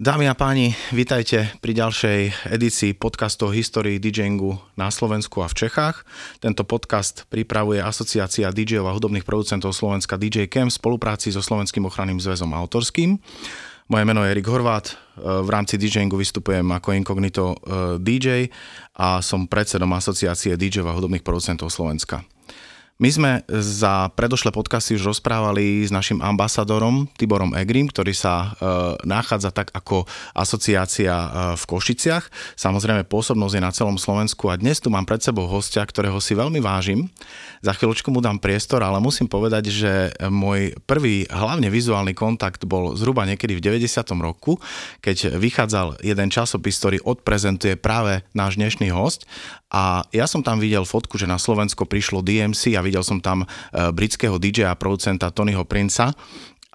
[0.00, 5.68] Dámy a páni, vítajte pri ďalšej edícii podcastu o histórii DJingu na Slovensku a v
[5.68, 6.08] Čechách.
[6.40, 11.84] Tento podcast pripravuje Asociácia DJov a hudobných producentov Slovenska DJ Cam v spolupráci so Slovenským
[11.84, 13.20] ochranným zväzom autorským.
[13.92, 17.56] Moje meno je Erik Horvát, v rámci DJingu vystupujem ako inkognito eh,
[18.00, 18.48] DJ
[18.96, 22.24] a som predsedom Asociácie DJov a hudobných producentov Slovenska.
[23.00, 28.48] My sme za predošlé podcasty už rozprávali s našim ambasadorom Tiborom Egrim, ktorý sa e,
[29.08, 30.04] nachádza tak ako
[30.36, 32.28] asociácia e, v Košiciach.
[32.52, 36.36] Samozrejme pôsobnosť je na celom Slovensku a dnes tu mám pred sebou hostia, ktorého si
[36.36, 37.08] veľmi vážim.
[37.64, 39.92] Za chvíľočku mu dám priestor, ale musím povedať, že
[40.28, 44.04] môj prvý hlavne vizuálny kontakt bol zhruba niekedy v 90.
[44.20, 44.60] roku,
[45.00, 49.24] keď vychádzal jeden časopis, ktorý odprezentuje práve náš dnešný host
[49.72, 53.48] a ja som tam videl fotku, že na Slovensko prišlo DMC a videl som tam
[53.48, 53.48] e,
[53.88, 56.12] britského DJ a producenta Tonyho Princa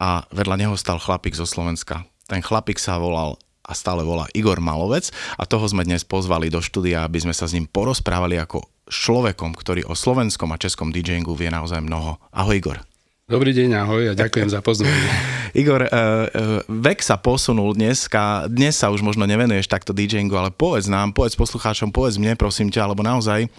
[0.02, 2.09] a vedľa neho stal chlapík zo Slovenska.
[2.25, 6.58] Ten chlapík sa volal a stále volá Igor Malovec a toho sme dnes pozvali do
[6.58, 11.38] štúdia, aby sme sa s ním porozprávali ako človekom, ktorý o slovenskom a českom DJingu
[11.38, 12.17] vie naozaj mnoho.
[12.34, 12.81] Ahoj Igor.
[13.28, 14.95] Dobrý deň, ahoj a ďakujem za pozvanie.
[15.61, 20.47] Igor, uh, uh, vek sa posunul dneska, dnes sa už možno nevenuješ takto DJingu, ale
[20.50, 23.52] povedz nám, povedz poslucháčom, povedz mne prosím ťa, alebo naozaj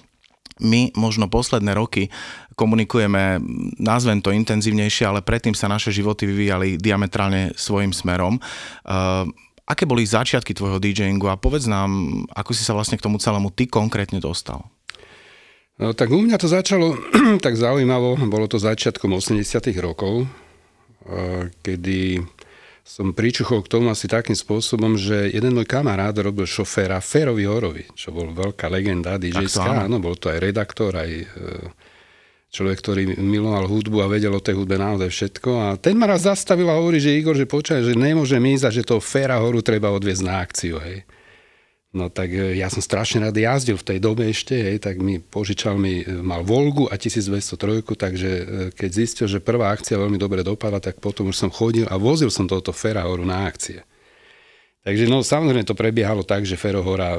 [0.62, 2.10] my možno posledné roky
[2.58, 3.38] komunikujeme,
[3.78, 8.42] nazvem to intenzívnejšie, ale predtým sa naše životy vyvíjali diametrálne svojim smerom.
[8.82, 9.30] Uh,
[9.68, 13.54] aké boli začiatky tvojho DJingu a povedz nám, ako si sa vlastne k tomu celému
[13.54, 14.66] ty konkrétne dostal?
[15.78, 16.98] No, tak u mňa to začalo
[17.44, 20.26] tak zaujímavo, bolo to začiatkom 80 rokov,
[21.62, 22.18] kedy
[22.88, 27.84] som pričuchol k tomu asi takým spôsobom, že jeden môj kamarát robil šoféra Ferovi Horovi,
[27.92, 31.26] čo bol veľká legenda dj áno, bol to aj redaktor, aj e,
[32.48, 35.50] človek, ktorý miloval hudbu a vedel o tej hudbe naozaj všetko.
[35.52, 38.72] A ten ma raz zastavil a hovorí, že Igor, že počkaj, že nemôže ísť a
[38.72, 40.80] že toho Fera Horu treba odviezť na akciu.
[40.80, 41.04] Hej.
[41.88, 45.24] No tak e, ja som strašne rád jazdil v tej dobe ešte, hej, tak mi
[45.24, 48.42] požičal mi, e, mal Volgu a 1203, takže e,
[48.76, 52.28] keď zistil, že prvá akcia veľmi dobre dopadla, tak potom už som chodil a vozil
[52.28, 53.80] som toto Ferahoru na akcie.
[54.84, 57.12] Takže no samozrejme to prebiehalo tak, že Ferohora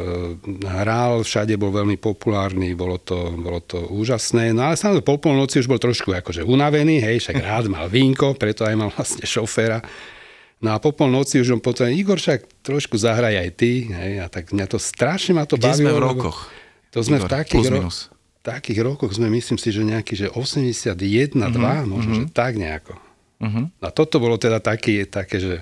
[0.64, 4.58] hral, všade bol veľmi populárny, bolo to, bolo to úžasné.
[4.58, 8.34] No ale samozrejme po polnoci už bol trošku akože unavený, hej, však rád mal vínko,
[8.34, 9.86] preto aj mal vlastne šoféra
[10.60, 13.88] No a po polnoci už on potom, Igor, však trošku zahraj aj ty.
[13.88, 15.80] Hej, a tak mňa to strašne ma to Kde bavilo.
[15.80, 16.38] sme v rokoch?
[16.92, 17.92] To sme Igor, v takých, ro-
[18.44, 22.28] takých rokoch, sme myslím si, že nejaký, že 81, uh-huh, 2, možno, uh-huh.
[22.28, 23.00] že tak nejako.
[23.40, 23.72] Uh-huh.
[23.80, 25.54] A toto bolo teda taký, také, že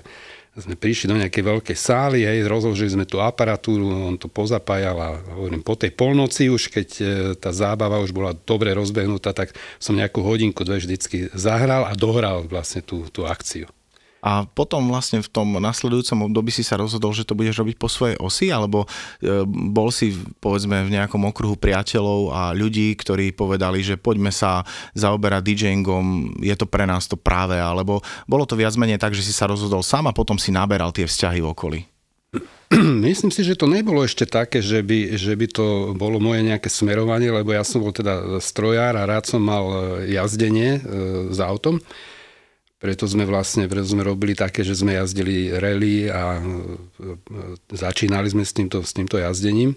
[0.58, 5.10] sme prišli do nejakej veľkej sály, hej, rozložili sme tú aparatúru, on to pozapájal a
[5.38, 7.04] hovorím, po tej polnoci už, keď e,
[7.38, 12.50] tá zábava už bola dobre rozbehnutá, tak som nejakú hodinku, dve vždycky zahral a dohral
[12.50, 13.70] vlastne tú, tú akciu.
[14.28, 17.88] A potom vlastne v tom nasledujúcom období si sa rozhodol, že to budeš robiť po
[17.88, 20.12] svojej osi, alebo e, bol si
[20.44, 26.52] povedzme v nejakom okruhu priateľov a ľudí, ktorí povedali, že poďme sa zaoberať DJingom, je
[26.60, 29.80] to pre nás to práve, alebo bolo to viac menej tak, že si sa rozhodol
[29.80, 31.80] sám a potom si naberal tie vzťahy v okolí?
[33.08, 36.68] Myslím si, že to nebolo ešte také, že by, že by to bolo moje nejaké
[36.68, 39.64] smerovanie, lebo ja som bol teda strojár a rád som mal
[40.04, 40.80] jazdenie e,
[41.32, 41.80] s autom.
[42.78, 46.42] Preto sme vlastne sme robili také, že sme jazdili rally a e,
[47.74, 49.74] začínali sme s týmto, s týmto jazdením.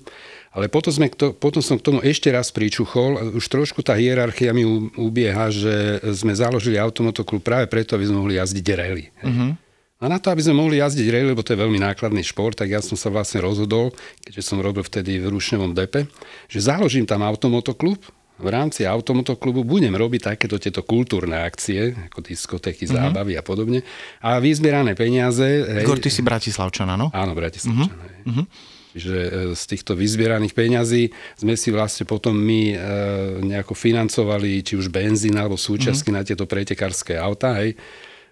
[0.53, 3.33] Ale potom, sme to, potom som k tomu ešte raz pričuchol.
[3.33, 8.37] Už trošku tá hierarchia mi ubieha, že sme založili automotoklub práve preto, aby sme mohli
[8.37, 9.09] jazdiť rally.
[9.23, 9.57] Uh-huh.
[10.01, 12.69] A na to, aby sme mohli jazdiť rally, lebo to je veľmi nákladný šport, tak
[12.69, 16.05] ja som sa vlastne rozhodol, keďže som robil vtedy v Rušňovom depe,
[16.49, 18.01] že založím tam automotoklub,
[18.41, 22.97] v rámci automotoklubu budem robiť takéto tieto kultúrne akcie, ako diskotéky, mm-hmm.
[22.97, 23.85] zábavy a podobne.
[24.25, 25.45] A vyzbierané peniaze...
[25.79, 27.13] Igor, ty si Bratislavčan, áno?
[27.13, 27.93] Áno, Bratislavčan.
[28.25, 28.45] Mm-hmm.
[28.91, 32.77] Čiže e, z týchto vyzbieraných peňazí sme si vlastne potom my e,
[33.47, 36.25] nejako financovali či už benzín alebo súčiastky mm-hmm.
[36.25, 37.79] na tieto pretekárske auta, hej.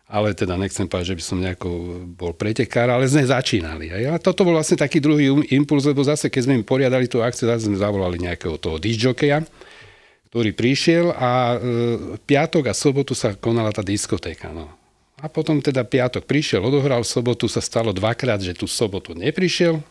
[0.09, 1.69] Ale teda nechcem povedať, že by som nejako
[2.17, 3.93] bol pretekár, ale sme začínali.
[3.93, 4.03] Hej.
[4.09, 7.45] A toto bol vlastne taký druhý impuls, lebo zase keď sme im poriadali tú akciu,
[7.45, 9.45] zase sme zavolali nejakého toho disjokeja,
[10.29, 11.57] ktorý prišiel a e,
[12.21, 14.53] piatok a sobotu sa konala tá diskotéka.
[14.53, 14.69] No.
[15.19, 19.81] A potom teda piatok prišiel, odohral, sobotu sa stalo dvakrát, že tú sobotu neprišiel,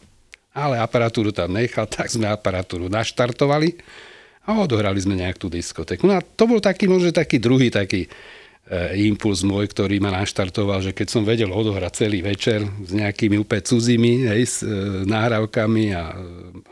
[0.54, 3.76] ale aparatúru tam nechal, tak sme aparatúru naštartovali
[4.46, 6.06] a odohrali sme nejak tú diskotéku.
[6.06, 8.06] No a to bol taký, možno taký druhý taký
[9.00, 13.64] impuls môj, ktorý ma naštartoval, že keď som vedel odohrať celý večer s nejakými úplne
[13.64, 14.68] cudzími hej, s e,
[15.08, 16.12] náhrávkami a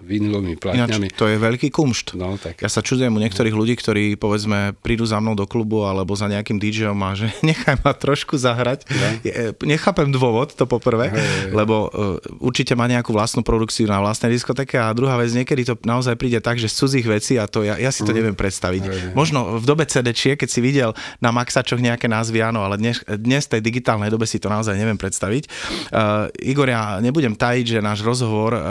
[0.05, 1.09] vinilovými platňami.
[1.09, 2.15] Ináč, to je veľký kumšt.
[2.15, 2.61] No, tak.
[2.61, 6.29] Ja sa čudujem u niektorých ľudí, ktorí povedzme prídu za mnou do klubu alebo za
[6.29, 8.85] nejakým DJom a že nechaj ma trošku zahrať.
[9.25, 9.57] Ja.
[9.65, 14.77] Nechápem dôvod, to poprvé, Hej, lebo uh, určite má nejakú vlastnú produkciu na vlastnej diskoteke
[14.77, 17.81] a druhá vec, niekedy to naozaj príde tak, že z cudzích vecí a to ja,
[17.81, 18.83] ja si to neviem predstaviť.
[18.85, 19.01] Hej.
[19.17, 23.47] Možno v dobe CD, keď si videl na Maxačoch nejaké názvy, áno, ale dnes, dnes
[23.47, 25.47] tej digitálnej dobe si to naozaj neviem predstaviť.
[25.95, 28.63] Uh, Igor, ja nebudem tajiť, že náš rozhovor uh,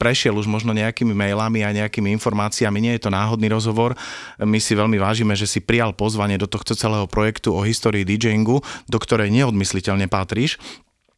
[0.00, 2.80] prešiel už možno nejakými mailami a nejakými informáciami.
[2.80, 3.92] Nie je to náhodný rozhovor.
[4.40, 8.64] My si veľmi vážime, že si prijal pozvanie do tohto celého projektu o histórii DJingu,
[8.88, 10.56] do ktorej neodmysliteľne patríš.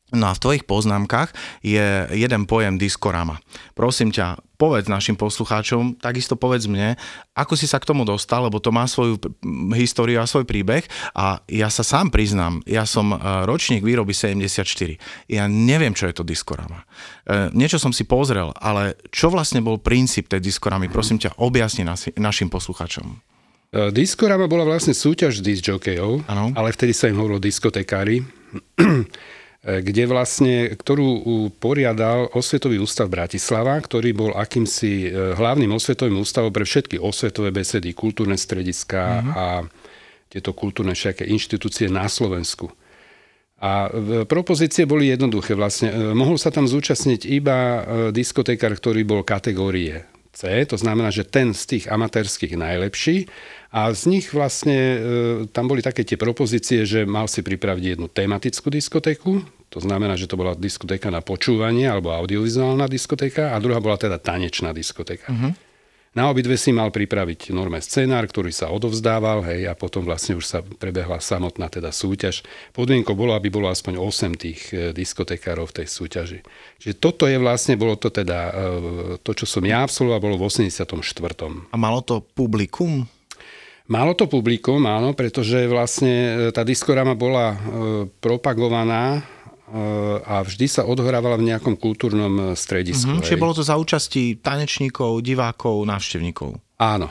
[0.08, 3.36] No a v tvojich poznámkach je jeden pojem diskorama.
[3.76, 6.96] Prosím ťa, povedz našim poslucháčom, takisto povedz mne,
[7.36, 9.20] ako si sa k tomu dostal, lebo to má svoju
[9.76, 10.82] históriu a svoj príbeh
[11.12, 13.16] a ja sa sám priznám, ja som e,
[13.46, 14.96] ročník výroby 74.
[15.30, 16.88] Ja neviem, čo je to diskorama.
[17.28, 20.88] E, Niečo som si pozrel, ale čo vlastne bol princíp tej diskoramy?
[20.90, 21.84] Prosím ťa, objasni
[22.16, 23.06] našim poslucháčom.
[23.70, 26.56] E, Diskorama bola vlastne súťaž disjokejov, Áno.
[26.56, 28.24] ale vtedy sa im hovorilo diskotekári,
[29.68, 36.64] kde vlastne, ktorú poriadal Osvetový ústav Bratislava, ktorý bol akýmsi e, hlavným osvetovým ústavom pre
[36.64, 39.04] všetky osvetové besedy, kultúrne strediská
[39.36, 39.46] a
[40.32, 42.72] tieto kultúrne všaké inštitúcie na Slovensku.
[43.58, 45.92] A v- propozície boli jednoduché vlastne.
[45.92, 47.80] E, Mohol sa tam zúčastniť iba e,
[48.14, 53.26] diskotekár, ktorý bol kategórie C, to znamená, že ten z tých amatérských najlepší
[53.74, 54.98] a z nich vlastne e,
[55.50, 60.28] tam boli také tie propozície, že mal si pripraviť jednu tematickú diskotéku, to znamená, že
[60.28, 65.28] to bola diskotéka na počúvanie alebo audiovizuálna diskotéka a druhá bola teda tanečná diskotéka.
[65.28, 65.52] Uh-huh.
[66.16, 70.44] Na obidve si mal pripraviť normálne scenár, ktorý sa odovzdával, hej, a potom vlastne už
[70.50, 72.42] sa prebehla samotná teda súťaž.
[72.72, 76.40] Podmienkou bolo, aby bolo aspoň 8 tých e, diskotekárov v tej súťaži.
[76.82, 78.52] Čiže toto je vlastne, bolo to teda, e,
[79.20, 80.90] to, čo som ja absolvoval, bolo v 84.
[81.70, 83.06] A malo to publikum?
[83.86, 87.54] Malo to publikum, áno, pretože vlastne e, tá diskorama bola
[88.18, 89.22] propagovaná
[90.24, 93.08] a vždy sa odohrávala v nejakom kultúrnom e, stredisku.
[93.08, 93.24] Hm, hej.
[93.28, 96.56] čiže bolo to za účasti tanečníkov, divákov, návštevníkov.
[96.80, 97.08] Áno.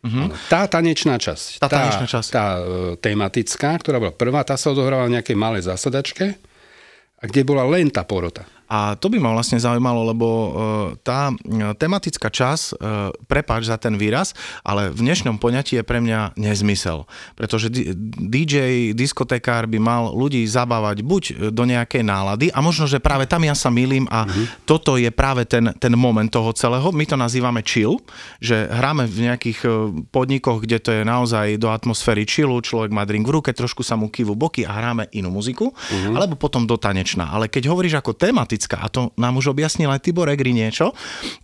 [0.00, 0.32] Áno.
[0.48, 2.28] Tá tanečná časť, Tá tanečná časť.
[2.32, 2.60] tá e,
[2.96, 6.40] tematická, ktorá bola prvá, tá sa odohrávala v nejakej malej zasadačke,
[7.20, 8.48] a kde bola len tá porota.
[8.70, 10.48] A to by ma vlastne zaujímalo, lebo e,
[11.02, 14.30] tá e, tematická čas, e, prepáč za ten výraz,
[14.62, 17.02] ale v dnešnom poňatí je pre mňa nezmysel.
[17.34, 17.66] Pretože
[18.30, 23.42] DJ, diskotekár by mal ľudí zabávať buď do nejakej nálady a možno, že práve tam
[23.42, 24.22] ja sa milím a
[24.62, 26.94] toto je práve ten, ten moment toho celého.
[26.94, 27.98] My to nazývame chill,
[28.38, 29.58] že hráme v nejakých
[30.14, 33.98] podnikoch, kde to je naozaj do atmosféry chillu, človek má drink v ruke, trošku sa
[33.98, 35.74] mu kývu boky a hráme inú muziku,
[36.14, 37.34] alebo potom do tanečná.
[37.34, 38.14] Ale keď hovoríš ako
[38.60, 40.92] tematická, a to nám už objasnil aj Tibor Egri niečo,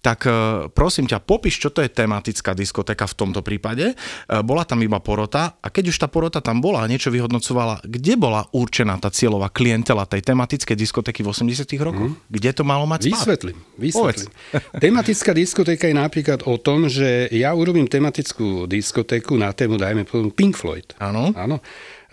[0.05, 3.93] tak e, prosím ťa, popíš, čo to je tematická diskotéka v tomto prípade.
[3.93, 7.81] E, Bola tam iba porota a keď už tá porota tam bola a niečo vyhodnocovala,
[7.89, 12.13] kde bola určená tá cieľová klientela tej tematickej diskotéky v 80 rokoch?
[12.29, 13.25] Kde to malo mať spát?
[13.25, 14.31] Vysvetlím, vysvetlím.
[14.77, 20.05] Tematická diskotéka je napríklad o tom, že ja urobím tematickú diskotéku na tému, dajme
[20.37, 20.93] Pink Floyd.
[21.01, 21.33] Áno.
[21.33, 21.63] Áno.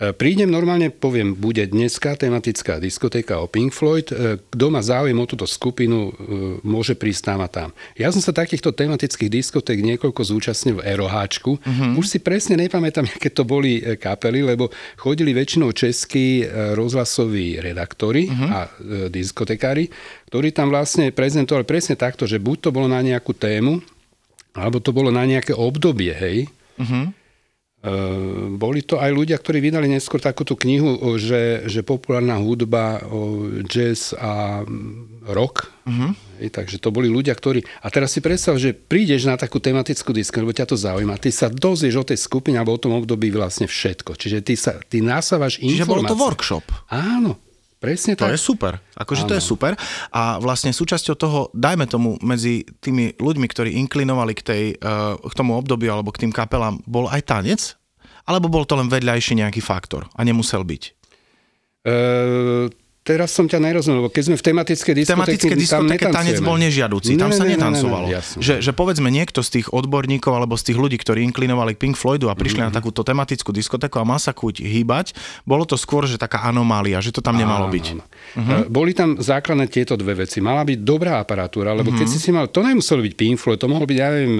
[0.00, 4.10] E, Prídem normálne, poviem, bude dneska tematická diskotéka o Pink Floyd.
[4.10, 6.12] E, Kto má záujem o túto skupinu, e,
[6.66, 7.70] môže prísť tam a tam.
[7.94, 11.52] Ja som sa takýchto tematických diskoték niekoľko zúčastnil v ROHčku.
[11.58, 12.00] Uh-huh.
[12.00, 18.50] Už si presne nepamätám, aké to boli kapely, lebo chodili väčšinou českí rozhlasoví redaktori uh-huh.
[18.50, 18.60] a
[19.10, 19.86] diskotekári,
[20.30, 23.78] ktorí tam vlastne prezentovali presne takto, že buď to bolo na nejakú tému,
[24.54, 26.38] alebo to bolo na nejaké obdobie, hej.
[26.78, 27.23] Mhm.
[27.84, 33.04] Uh, boli to aj ľudia, ktorí vydali neskôr takúto knihu, že, že populárna hudba,
[33.68, 35.68] jazz a mm, rock.
[35.84, 36.16] Uh-huh.
[36.40, 37.60] I, takže to boli ľudia, ktorí...
[37.84, 41.20] A teraz si predstav, že prídeš na takú tematickú disku, lebo ťa to zaujíma.
[41.20, 44.16] Ty sa dozvieš o tej skupine alebo o tom období vlastne všetko.
[44.16, 46.16] Čiže ty, sa, ty nasávaš Čiže bolo informácie.
[46.16, 46.64] to workshop.
[46.88, 47.36] Áno,
[47.84, 48.32] presne To tak.
[48.32, 48.72] je super.
[48.96, 49.76] Akože to je super.
[50.08, 55.34] A vlastne súčasťou toho, dajme tomu, medzi tými ľuďmi, ktorí inklinovali k, tej, uh, k
[55.36, 57.60] tomu obdobiu alebo k tým kapelám, bol aj tanec?
[58.24, 60.82] Alebo bol to len vedľajší nejaký faktor a nemusel byť?
[61.84, 61.94] E,
[63.04, 67.14] teraz som ťa nerozumel, lebo keď sme v tematické diskotéke, tematické diskotéke tanec bol nežiaducí,
[67.14, 68.06] tam Ne, sa ne, ne, ne, netancovalo.
[68.08, 71.84] ne, že, že povedzme niekto z tých odborníkov alebo z tých ľudí, ktorí inklinovali k
[71.84, 72.66] Pink Floydu a prišli Mhm.
[72.66, 75.12] na takúto tematickú diskotéku a mal sa chuť hýbať,
[75.44, 77.84] bolo to skôr, že taká anomália, že to tam nemalo byť.
[77.92, 78.02] Áno,
[78.34, 78.64] áno.
[78.66, 80.40] Boli tam základné tieto dve veci.
[80.40, 83.68] Mala byť dobrá aparatúra, lebo keď si si mal, to nemuselo byť Pink Floyd, to
[83.68, 84.34] mohlo byť, ja neviem,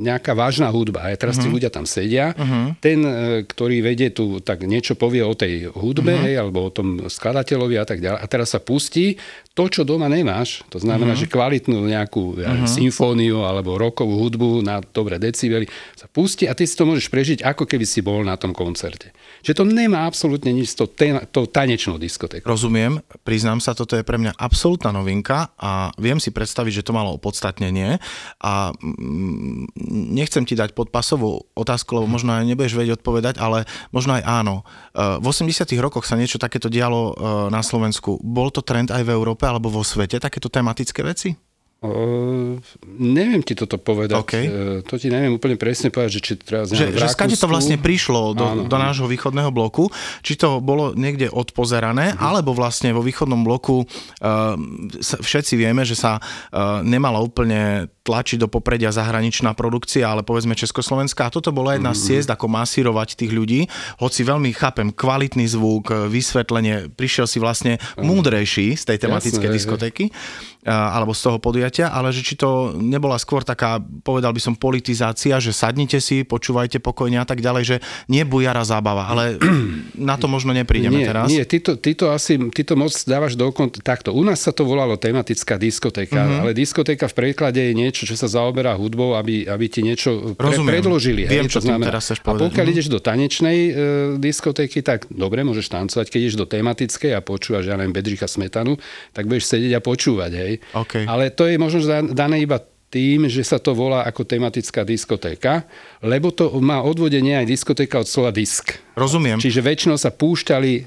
[0.00, 1.04] nejaká vážna hudba.
[1.04, 2.32] A teraz tí ľudia tam sedia.
[2.80, 3.12] Ten, e,
[3.44, 7.84] ktorý vedie tu, tak niečo povie o tej hudbe, hej, alebo o tom skladateľovi a
[7.90, 8.20] tak ďalej.
[8.22, 9.18] A teraz sa pustí
[9.50, 14.62] to, čo doma nemáš, to znamená, že kvalitnú nejakú ja, neviem, symfóniu alebo rokovú hudbu
[14.62, 15.66] na dobré decibely
[15.98, 19.10] sa pustí a ty si to môžeš prežiť, ako keby si bol na tom koncerte.
[19.42, 20.86] Čiže to nemá absolútne nič s tou,
[21.34, 22.46] tou tanečnou diskotékou.
[22.46, 26.94] Rozumiem, priznám sa, toto je pre mňa absolútna novinka a viem si predstaviť, že to
[26.94, 27.98] malo opodstatnenie
[28.38, 29.74] a mm,
[30.14, 34.62] nechcem ti dať podpasovú otázku, lebo možno aj nebudeš vedieť odpovedať, ale možno aj áno.
[34.94, 37.12] E, V 80 rokoch sa niečo takéto dialo e,
[37.50, 38.22] na Slovensku.
[38.22, 41.49] Bol to trend aj v Európe alebo vo svete, takéto tematické veci?
[41.80, 42.60] O,
[42.92, 44.12] neviem ti toto povedať.
[44.14, 44.34] OK.
[44.36, 44.48] E,
[44.84, 48.36] To ti neviem úplne presne povedať, že či teraz Že, že skade to vlastne prišlo
[48.36, 49.88] do, Áno, do nášho východného bloku,
[50.20, 52.20] či to bolo niekde odpozerané, Mhm.
[52.20, 54.60] alebo vlastne vo východnom bloku uh,
[55.00, 61.26] všetci vieme, že sa uh, nemala úplne tlačiť do popredia zahraničná produkcia, ale povedzme Československá.
[61.26, 61.96] A toto bola jedna Mhm.
[61.96, 63.64] z ciest, ako masírovať tých ľudí,
[63.96, 69.52] hoci veľmi chápem, kvalitný zvuk, vysvetlenie, prišiel si vlastne múdrejší z tej Jasné, hej.
[69.56, 74.38] diskotéky a- alebo z toho podujatia, ale že či to nebola skôr taká, povedal by
[74.38, 77.76] som, politizácia, že sadnite si, počúvajte pokojne a tak ďalej, že
[78.06, 79.40] nie bujara zábava, ale
[79.96, 81.26] na to možno neprídeme nie, teraz.
[81.26, 84.10] Nie, ty to, ty to asi, ty to moc dávaš do kont- takto.
[84.10, 86.24] U nás sa to volalo tematická diskotéka, Mhm.
[86.26, 86.40] mm-hmm.
[86.42, 90.52] ale diskotéka v preklade je niečo, čo sa zaoberá hudbou, aby, aby ti niečo pre,
[90.52, 90.72] Rozumiem.
[90.74, 91.22] predložili.
[91.24, 92.72] Viem, hej, čo tým teraz chceš a pokiaľ Mhm.
[92.74, 93.72] ideš do tanečnej e,
[94.18, 96.06] diskotéky, tak dobre, môžeš tancovať.
[96.06, 98.76] Keď ideš do tematickej a počúvaš, ja neviem, Bedřicha Smetanu,
[99.10, 100.32] tak budeš sedieť a počúvať.
[100.32, 100.49] Hej.
[100.74, 101.06] OK.
[101.06, 102.58] Ale to je možno dané iba
[102.90, 105.62] tým, že sa to volá ako tematická diskotéka,
[106.02, 108.82] lebo to má odvodenie aj diskotéka od slova disk.
[108.98, 109.38] Rozumiem.
[109.38, 110.82] Čiže väčšinou sa púšťali e,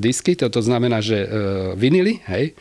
[0.00, 1.28] disky, to, znamená, že e,
[1.76, 2.56] vinily, hej?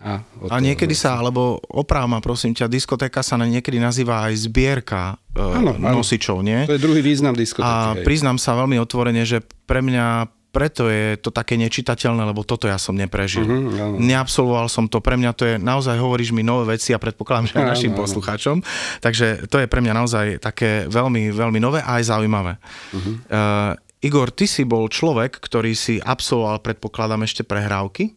[0.00, 4.48] A, A niekedy sa, alebo oprav ma prosím ťa, diskotéka sa na niekedy nazýva aj
[4.48, 5.76] zbierka e, áno.
[5.76, 6.64] nosičov, nie?
[6.64, 7.68] To je druhý význam diskotéky.
[7.68, 8.06] A hej.
[8.06, 12.76] priznám sa veľmi otvorene, že pre mňa preto je to také nečitateľné, lebo toto ja
[12.76, 13.46] som neprežil.
[13.46, 13.96] Mhm, áno.
[14.02, 17.54] Neabsolvoval som to, pre mňa to je, naozaj hovoríš mi nové veci a predpokladám, že
[17.56, 18.00] aj Áno, našim áno.
[18.02, 18.56] poslucháčom.
[18.98, 22.58] Takže to je pre mňa naozaj také veľmi, veľmi nové a aj zaujímavé.
[22.92, 23.12] Mhm.
[23.30, 28.16] Uh, Igor, ty si bol človek, ktorý si absolvoval, predpokladám, ešte prehrávky.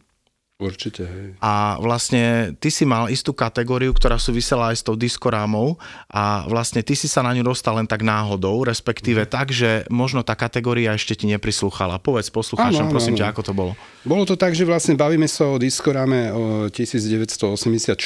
[0.62, 1.28] Určite, hej.
[1.42, 6.86] A vlastne ty si mal istú kategóriu, ktorá súvisela aj s tou diskorámou a vlastne
[6.86, 10.94] ty si sa na ňu dostal len tak náhodou, respektíve tak, že možno tá kategória
[10.94, 11.98] ešte ti neprislúchala.
[11.98, 13.20] Povedz poslucháčom, Áno, prosím áno.
[13.26, 13.72] ťa, ako to bolo.
[14.06, 17.98] Bolo to tak, že vlastne bavíme sa o diskorame o 1984,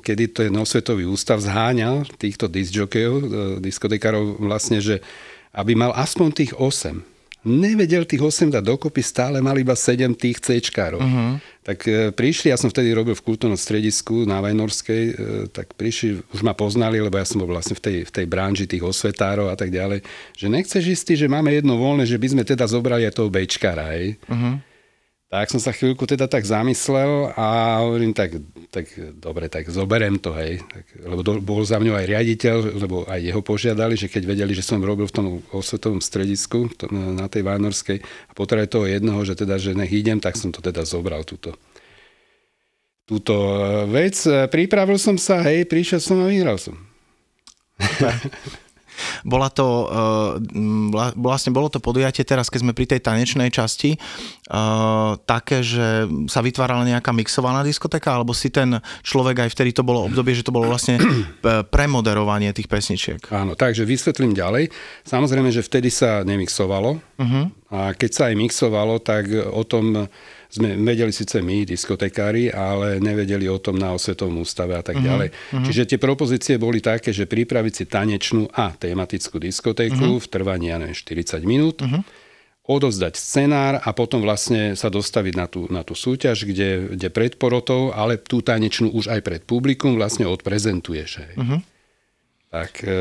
[0.00, 3.24] kedy to je Svetový ústav zháňal týchto diskjokejov, e,
[3.60, 5.04] diskotekárov vlastne, že
[5.52, 7.17] aby mal aspoň tých 8.
[7.46, 10.98] Nevedel tých 8 dať dokopy, stále mal iba 7 tých C-čkárov.
[10.98, 11.38] Uh-huh.
[11.62, 15.12] Tak e, prišli, ja som vtedy robil v kultúrnom stredisku na Vajnorskej, e,
[15.54, 18.66] tak prišli, už ma poznali, lebo ja som bol vlastne v tej, v tej branži
[18.66, 20.02] tých osvetárov a tak ďalej,
[20.34, 23.94] že nechceš istý, že máme jedno voľné, že by sme teda zobrali aj toho Bčkára,
[23.94, 24.18] hej.
[24.26, 24.58] Uh-huh.
[25.28, 28.40] Tak som sa chvíľku teda tak zamyslel a hovorím, tak,
[28.72, 28.88] tak
[29.20, 30.64] dobre, tak zoberiem to, hej.
[30.64, 34.56] Tak, lebo do, bol za mňou aj riaditeľ, lebo aj jeho požiadali, že keď vedeli,
[34.56, 39.20] že som robil v tom osvetovom stredisku to, na tej Vánorskej a potrebovali toho jednoho,
[39.28, 41.52] že teda, že nech idem, tak som to teda zobral túto
[43.08, 44.16] túto eh, vec.
[44.52, 46.76] Pripravil som sa, hej, prišiel som a vyhral som.
[49.24, 49.88] Bola to,
[50.92, 56.06] vla- vlastne bolo to podujatie teraz, keď sme pri tej tanečnej časti, uh, také, že
[56.30, 60.44] sa vytvárala nejaká mixovaná diskotéka, alebo si ten človek aj vtedy to bolo obdobie, že
[60.44, 61.00] to bolo vlastne
[61.42, 63.20] p- premoderovanie tých pesničiek.
[63.32, 64.70] Áno, takže vysvetlím ďalej.
[65.08, 66.98] Samozrejme, že vtedy sa nemixovalo.
[66.98, 67.44] Uh-huh.
[67.68, 70.08] A keď sa aj mixovalo, tak o tom
[70.48, 75.28] sme vedeli síce my, diskotekári, ale nevedeli o tom na osvetovom ústave a tak ďalej.
[75.28, 75.64] Uh-huh.
[75.64, 80.22] Čiže tie propozície boli také, že pripraviť si tanečnú a tematickú diskotéku uh-huh.
[80.24, 81.84] v trvaní, ja neviem, 40 minút.
[81.84, 82.02] Uh-huh
[82.68, 87.40] odozdať scenár a potom vlastne sa dostaviť na tú, na tú súťaž, kde, kde pred
[87.40, 91.10] porotou, ale tú tanečnú už aj pred publikum vlastne odprezentuješ.
[91.24, 91.34] Hej.
[91.40, 91.58] Uh-huh.
[92.48, 92.96] Tak e,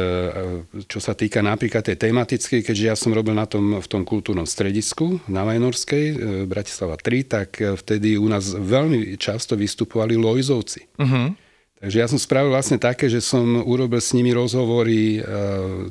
[0.91, 4.43] čo sa týka napríklad tej tematickej, keďže ja som robil na tom, v tom kultúrnom
[4.43, 10.91] stredisku na Vajnorskej, e, Bratislava 3, tak e, vtedy u nás veľmi často vystupovali Lojzovci.
[10.99, 11.31] Uh-huh.
[11.79, 15.31] Takže ja som spravil vlastne také, že som urobil s nimi rozhovory, e,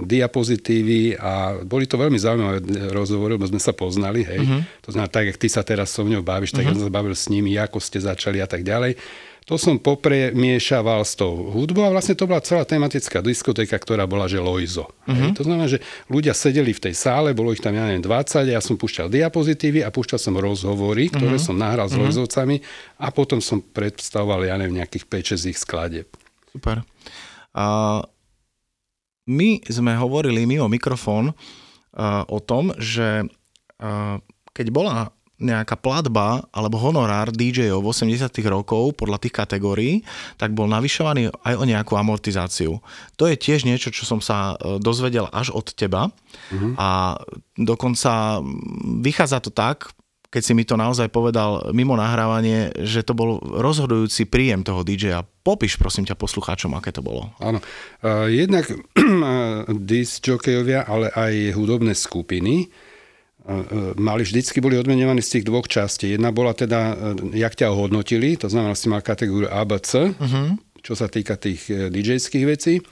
[0.05, 2.61] diapozitívy a boli to veľmi zaujímavé
[2.93, 4.45] rozhovory, lebo sme sa poznali, hej.
[4.45, 4.61] Uh-huh.
[4.85, 6.77] To znamená, tak, jak ty sa teraz so mňou bavíš, tak uh-huh.
[6.77, 9.01] ja som sa bavil s nimi, ako ste začali a tak ďalej.
[9.47, 14.27] To som popremiešaval s tou hudbou a vlastne to bola celá tematická diskotéka, ktorá bola,
[14.27, 14.91] že Loizo.
[15.07, 15.31] Uh-huh.
[15.39, 15.79] To znamená, že
[16.11, 19.87] ľudia sedeli v tej sále, bolo ich tam, ja neviem, 20, ja som púšťal diapozitívy
[19.87, 21.47] a púšťal som rozhovory, ktoré uh-huh.
[21.47, 22.11] som nahral s uh-huh.
[22.11, 22.59] Loizovcami
[22.99, 25.07] a potom som predstavoval, ja neviem, nejakých
[25.39, 26.11] 5-6 ich skladieb.
[26.51, 26.83] Super.
[27.55, 28.03] Uh,
[29.31, 33.23] my sme hovorili mimo mikrofón uh, o tom, že
[33.79, 34.19] uh,
[34.51, 39.95] keď bola nejaká platba alebo honorár DJ-ov 80 rokov podľa tých kategórií,
[40.41, 42.81] tak bol navyšovaný aj o nejakú amortizáciu.
[43.21, 46.73] To je tiež niečo, čo som sa e, dozvedel až od teba mm-hmm.
[46.81, 47.21] a
[47.61, 48.41] dokonca
[49.05, 49.93] vychádza to tak,
[50.33, 55.25] keď si mi to naozaj povedal mimo nahrávanie, že to bol rozhodujúci príjem toho DJ-a.
[55.25, 57.31] Popíš prosím ťa poslucháčom, aké to bolo.
[57.39, 57.63] Áno.
[58.03, 58.67] Uh, jednak
[59.89, 62.69] disc jokejovia, ale aj hudobné skupiny
[63.95, 66.19] mali vždycky boli odmenovaní z tých dvoch častí.
[66.19, 70.19] Jedna bola teda, e, jak ťa ohodnotili, to znamená, si mal kategóriu ABC, uh-huh.
[70.19, 70.83] Mhm.
[70.83, 72.83] čo sa týka tých e, DJ-ských vecí.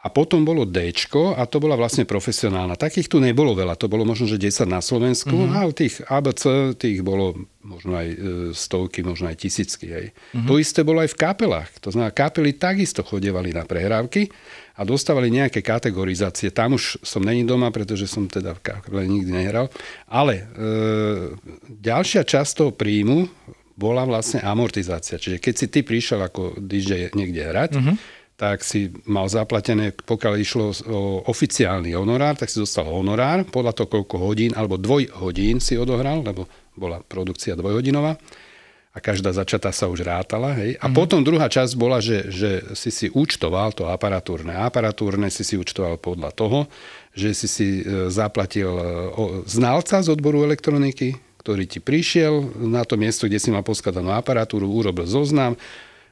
[0.00, 0.96] A potom bolo D
[1.36, 2.72] a to bola vlastne profesionálna.
[2.72, 5.60] Takých tu nebolo veľa, to bolo možno, že 10 na Slovensku uh-huh.
[5.60, 8.16] a tých ABC tých bolo možno aj e,
[8.56, 9.92] stovky, možno aj tisícky.
[9.92, 10.06] Hej.
[10.32, 10.46] Uh-huh.
[10.48, 11.68] To isté bolo aj v kapelách.
[11.84, 14.32] To znamená, kapely takisto chodievali na prehrávky
[14.80, 16.48] a dostávali nejaké kategorizácie.
[16.48, 19.68] Tam už som není doma, pretože som teda v kapele nikdy nehral.
[20.08, 20.44] Ale e,
[21.68, 23.28] ďalšia časť toho príjmu
[23.76, 25.20] bola vlastne amortizácia.
[25.20, 27.96] Čiže keď si ty prišiel ako DJ niekde hrať, uh-huh
[28.40, 33.92] tak si mal zaplatené, pokiaľ išlo o oficiálny honorár, tak si dostal honorár podľa toho,
[33.92, 38.16] koľko hodín, alebo dvoj hodín si odohral, lebo bola produkcia dvojhodinová
[38.90, 40.50] a každá začatá sa už rátala.
[40.58, 40.74] Hej.
[40.82, 40.98] A mm-hmm.
[40.98, 44.50] potom druhá časť bola, že, že si si účtoval to aparatúrne.
[44.58, 46.66] Aparatúrne si si účtoval podľa toho,
[47.14, 48.84] že si si e, zaplatil e,
[49.46, 54.66] znalca z odboru elektroniky, ktorý ti prišiel na to miesto, kde si mal poskladanú aparatúru,
[54.66, 55.54] urobil zoznam,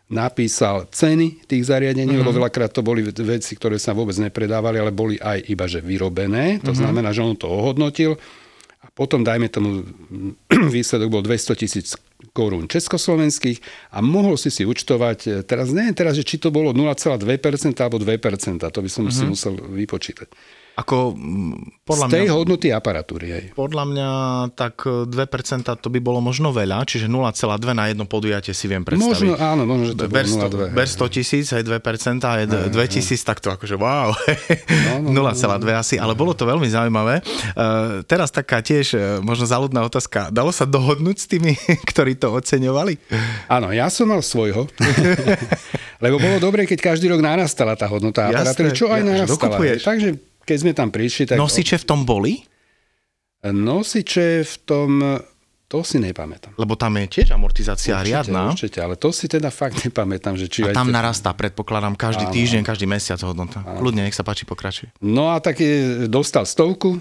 [0.07, 2.23] napísal ceny tých zariadení, mm-hmm.
[2.23, 6.63] lebo veľakrát to boli veci, ktoré sa vôbec nepredávali, ale boli aj iba že vyrobené.
[6.63, 6.79] To mm-hmm.
[6.79, 8.15] znamená, že on to ohodnotil
[8.79, 9.83] a potom, dajme tomu,
[10.75, 11.99] výsledok bol 200 tisíc
[12.35, 13.59] korún československých
[13.95, 17.19] a mohol si si účtovať, teraz neviem teraz, že či to bolo 0,2%
[17.79, 19.15] alebo 2%, to by som mm-hmm.
[19.15, 19.31] si mhm.
[19.31, 20.29] musel vypočítať.
[20.79, 21.19] Ako,
[21.83, 23.27] podľa Z tej mňa, hodnoty aparatúry.
[23.35, 23.45] Hej.
[23.59, 24.09] Podľa mňa
[24.55, 25.11] tak 2%
[25.67, 27.35] to by bolo možno veľa, čiže 0,2
[27.75, 29.11] na jedno podujatie si viem predstaviť.
[29.11, 30.79] Možno, áno, možno, že to ber 100, 0,2.
[30.79, 34.15] Ber 100 tisíc, aj 2%, aj 2 tisíc, tak to akože wow.
[35.03, 35.83] No, no, 0,2 no, no.
[35.83, 37.27] asi, ale bolo to veľmi zaujímavé.
[37.59, 40.31] Uh, teraz taká tiež uh, možno záľudná otázka.
[40.31, 41.59] Dalo sa dohodnúť s tými,
[41.91, 42.95] ktorí to oceňovali?
[43.51, 44.71] Áno, ja som mal svojho.
[46.05, 49.59] Lebo bolo dobre, keď každý rok narastala tá hodnota aparatúry, čo aj narastala.
[49.83, 51.29] Takže keď sme tam prišli...
[51.29, 51.37] Tak...
[51.37, 52.41] Nosiče v tom boli?
[53.45, 54.91] Nosiče v tom...
[55.69, 56.57] To si nepamätám.
[56.57, 58.57] Lebo tam je tiež amortizácia určite, riadna.
[58.57, 60.33] Určite, ale to si teda fakt nepamätám.
[60.33, 60.97] Že či a tam te...
[60.97, 62.33] narastá, predpokladám, každý áno.
[62.33, 63.61] týždeň, každý mesiac hodnota.
[63.61, 63.77] Áno.
[63.77, 64.89] Kľudne, nech sa páči, pokračuj.
[65.05, 66.97] No a tak je, dostal stovku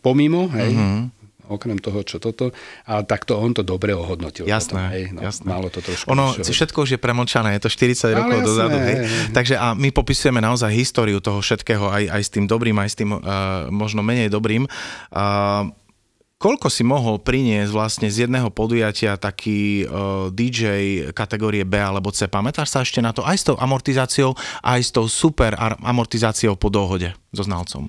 [0.00, 1.15] pomimo, hej, uh-huh
[1.48, 2.50] okrem toho, čo toto,
[2.86, 4.44] a takto on to dobre ohodnotil.
[4.44, 5.46] Jasné, potom, hej, no, jasné.
[5.46, 6.06] Malo to trošku.
[6.12, 6.52] Ono, čo...
[6.52, 8.76] všetko už je premlčané, je to 40 Ale rokov jasné, dozadu.
[8.78, 8.96] Hej.
[8.96, 9.06] Hej.
[9.32, 12.96] Takže a my popisujeme naozaj históriu toho všetkého, aj, aj s tým dobrým, aj s
[12.98, 13.20] tým uh,
[13.70, 14.66] možno menej dobrým.
[15.10, 15.70] Uh,
[16.36, 22.28] Koľko si mohol priniesť vlastne z jedného podujatia taký uh, DJ kategórie B alebo C?
[22.28, 26.68] Pamätáš sa ešte na to aj s tou amortizáciou, aj s tou super amortizáciou po
[26.68, 27.88] dohode so znalcom?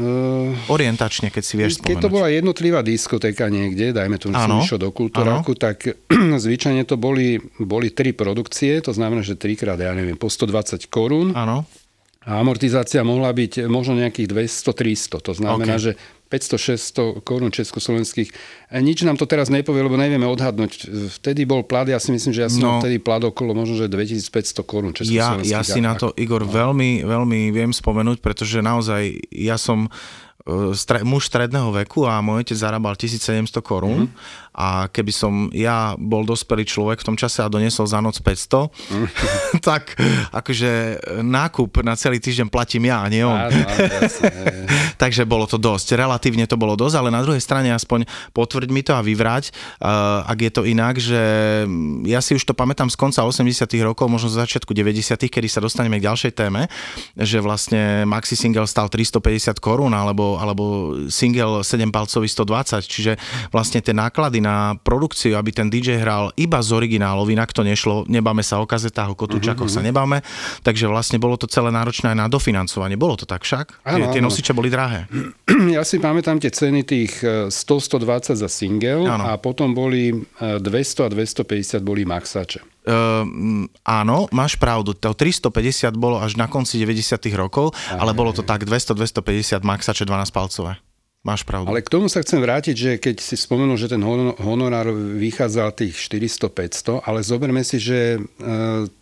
[0.00, 1.92] Uh, Orientačne, keď si vieš spomenúť.
[1.92, 5.84] Keď to bola jednotlivá diskotéka niekde, dajme tomu, že som išiel do kultúraku, tak
[6.44, 11.36] zvyčajne to boli, boli tri produkcie, to znamená, že trikrát, ja neviem, po 120 korún.
[11.36, 11.68] Áno.
[12.24, 15.20] A amortizácia mohla byť možno nejakých 200-300.
[15.24, 15.84] To znamená, okay.
[15.84, 15.92] že
[16.30, 18.30] 500-600 korún československých.
[18.78, 20.86] Nič nám to teraz nepovie, lebo nevieme odhadnúť.
[21.18, 23.90] Vtedy bol plat, ja si myslím, že ja som no, vtedy plat okolo možno, že
[23.90, 25.50] 2500 korún československých.
[25.50, 26.50] Ja, ja si na to, Igor, no.
[26.54, 32.46] veľmi, veľmi viem spomenúť, pretože naozaj ja som e, stre, muž stredného veku a môj
[32.46, 37.42] otec zarábal 1700 korún mm-hmm a keby som ja bol dospelý človek v tom čase
[37.42, 38.70] a doniesol za noc 500,
[39.68, 39.94] tak
[40.34, 43.38] akože nákup na celý týždeň platím ja, a nie on.
[45.02, 45.96] Takže bolo to dosť.
[45.96, 48.04] Relatívne to bolo dosť, ale na druhej strane aspoň
[48.36, 51.22] potvrď mi to a vyvrať, uh, ak je to inak, že
[52.04, 55.64] ja si už to pamätám z konca 80 rokov, možno z začiatku 90 kedy sa
[55.64, 56.66] dostaneme k ďalšej téme,
[57.16, 60.64] že vlastne maxi single stal 350 korún alebo alebo,
[61.08, 63.12] single 7-palcový 120, čiže
[63.50, 68.08] vlastne tie náklady na produkciu, aby ten DJ hral iba z originálov, inak to nešlo,
[68.08, 69.80] nebáme sa o kazetách, o kotúčakoch uh-huh.
[69.80, 70.24] sa nebáme,
[70.64, 72.96] takže vlastne bolo to celé náročné aj na dofinancovanie.
[72.98, 73.86] Bolo to tak však?
[73.86, 75.06] Áno, tie, tie nosiče boli drahé.
[75.70, 79.28] Ja si pamätám tie ceny tých 100-120 za single áno.
[79.28, 82.64] a potom boli 200 a 250 boli maxače.
[82.80, 88.32] Uh, áno, máš pravdu, to 350 bolo až na konci 90 rokov, Aha, ale bolo
[88.32, 90.80] to tak 200-250 maxače 12 palcové.
[91.20, 91.68] Máš pravdu.
[91.68, 94.00] Ale k tomu sa chcem vrátiť, že keď si spomenul, že ten
[94.40, 94.88] honorár
[95.20, 98.18] vychádzal tých 400-500, ale zoberme si, že e,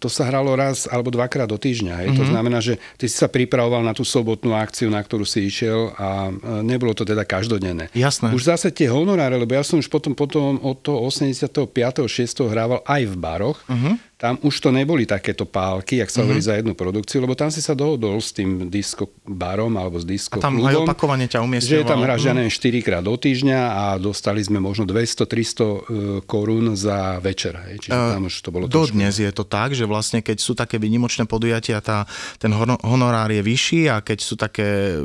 [0.02, 1.94] to sa hralo raz alebo dvakrát do týždňa.
[1.94, 2.09] Hej?
[2.11, 2.18] Mm-hmm.
[2.18, 2.33] To mhm.
[2.35, 6.26] znamená, že ty si sa pripravoval na tú sobotnú akciu, na ktorú si išiel a
[6.26, 7.87] e, nebolo to teda každodenné.
[7.94, 8.35] Jasné.
[8.35, 11.70] Už zase tie honoráre, lebo ja som už potom, potom od toho 85.
[11.70, 12.50] 6.
[12.50, 16.50] hrával aj v baroch, mm-hmm tam už to neboli takéto pálky, jak sa hovorí mm-hmm.
[16.50, 20.42] za jednu produkciu, lebo tam si sa dohodol s tým disco barom alebo s disco
[20.42, 21.87] a tam klubom, aj opakovane ťa umiestňoval.
[21.87, 25.78] Že tam hráš, ja neviem, 4 krát do týždňa a dostali sme možno 200-300 e,
[26.26, 27.62] korún za večer.
[27.70, 27.87] Hej.
[27.87, 31.22] Čiže tam už to bolo Dodnes je to tak, že vlastne keď sú také vynimočné
[31.31, 32.02] podujatia, tá,
[32.42, 32.50] ten
[32.83, 34.98] honorár je vyšší a keď sú také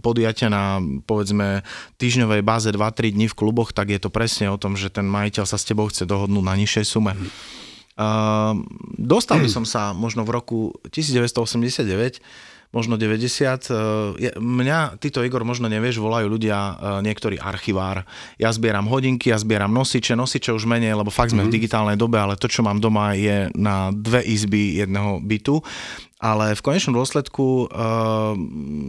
[0.00, 1.60] podujatia na povedzme
[2.00, 5.44] týždňovej báze 2-3 dní v kluboch, tak je to presne o tom, že ten majiteľ
[5.44, 7.12] sa s tebou chce dohodnúť na nižšej sume.
[7.12, 7.63] Mm-hmm.
[7.94, 8.58] Uh,
[8.98, 12.18] dostal by som sa možno v roku 1989
[12.74, 13.70] možno 90.
[13.70, 16.74] Eh, mňa, ty to Igor možno nevieš, volajú ľudia, eh,
[17.06, 18.02] niektorí archivár.
[18.36, 21.48] Ja zbieram hodinky, ja zbieram nosiče, nosiče už menej, lebo fakt sme mm-hmm.
[21.48, 21.58] v mhm.
[21.62, 25.62] digitálnej dobe, ale to, čo mám doma, je na dve izby jedného bytu
[26.24, 28.32] ale v konečnom dôsledku uh,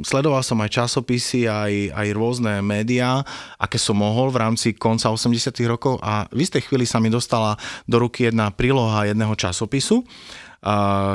[0.07, 3.19] sledoval som aj časopisy, aj, aj rôzne médiá,
[3.59, 7.59] aké som mohol v rámci konca 80 rokov a v istej chvíli sa mi dostala
[7.83, 10.07] do ruky jedna príloha jedného časopisu,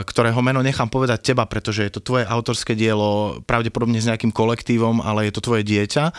[0.07, 5.03] ktorého meno nechám povedať teba, pretože je to tvoje autorské dielo, pravdepodobne s nejakým kolektívom,
[5.03, 6.15] ale je to tvoje dieťa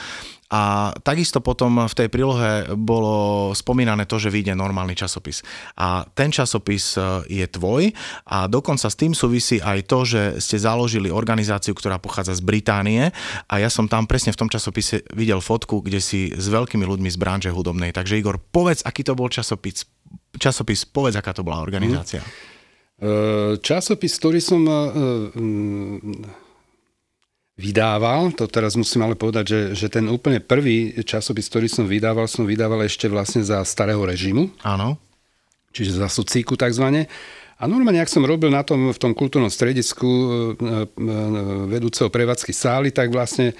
[0.52, 5.40] a takisto potom v tej prílohe bolo spomínané to, že vyjde normálny časopis.
[5.80, 7.96] A ten časopis e, je tvoj
[8.28, 13.16] a dokonca s tým súvisí aj to, že ste založili organizáciu, ktorá pochádza z Británie
[13.48, 17.08] a ja som tam presne v tom časopise videl fotku, kde si s veľkými ľuďmi
[17.08, 17.96] z branže hudobnej.
[17.96, 19.88] Takže Igor, povedz, aký to bol časopis,
[20.36, 22.20] časopis povedz, aká to bola organizácia.
[22.20, 22.52] Mm.
[23.66, 24.62] Časopis, ktorý som
[27.58, 32.30] vydával, to teraz musím ale povedať, že, že ten úplne prvý časopis, ktorý som vydával,
[32.30, 34.50] som vydával ešte vlastne za starého režimu.
[34.62, 34.98] Áno.
[35.74, 37.10] Čiže za sociku takzvané.
[37.62, 40.86] A normálne, ak som robil na tom, v tom kultúrnom stredisku e, e,
[41.70, 43.56] vedúceho prevádzky sály, tak vlastne e,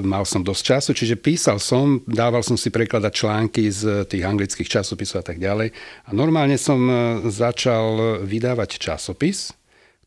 [0.00, 4.80] mal som dosť času, čiže písal som, dával som si prekladať články z tých anglických
[4.80, 5.68] časopisov a tak ďalej.
[6.08, 6.80] A normálne som
[7.28, 9.52] začal vydávať časopis,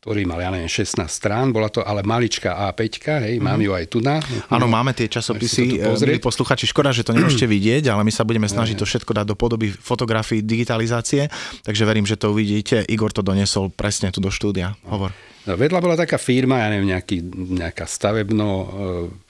[0.00, 2.80] ktorý mal, ja neviem, 16 strán, bola to ale maličká A5,
[3.20, 3.44] hej, mm-hmm.
[3.44, 4.16] mám ju aj tu na.
[4.48, 8.24] Áno, máme tie časopisy, eh, milí posluchači, škoda, že to nemôžete vidieť, ale my sa
[8.24, 11.28] budeme snažiť to všetko dať do podoby fotografií, digitalizácie,
[11.60, 12.80] takže verím, že to uvidíte.
[12.88, 14.72] Igor to donesol presne tu do štúdia.
[14.88, 15.12] Hovor.
[15.44, 17.20] No, vedľa bola taká firma, ja neviem, nejaký,
[17.60, 19.29] nejaká stavebno eh,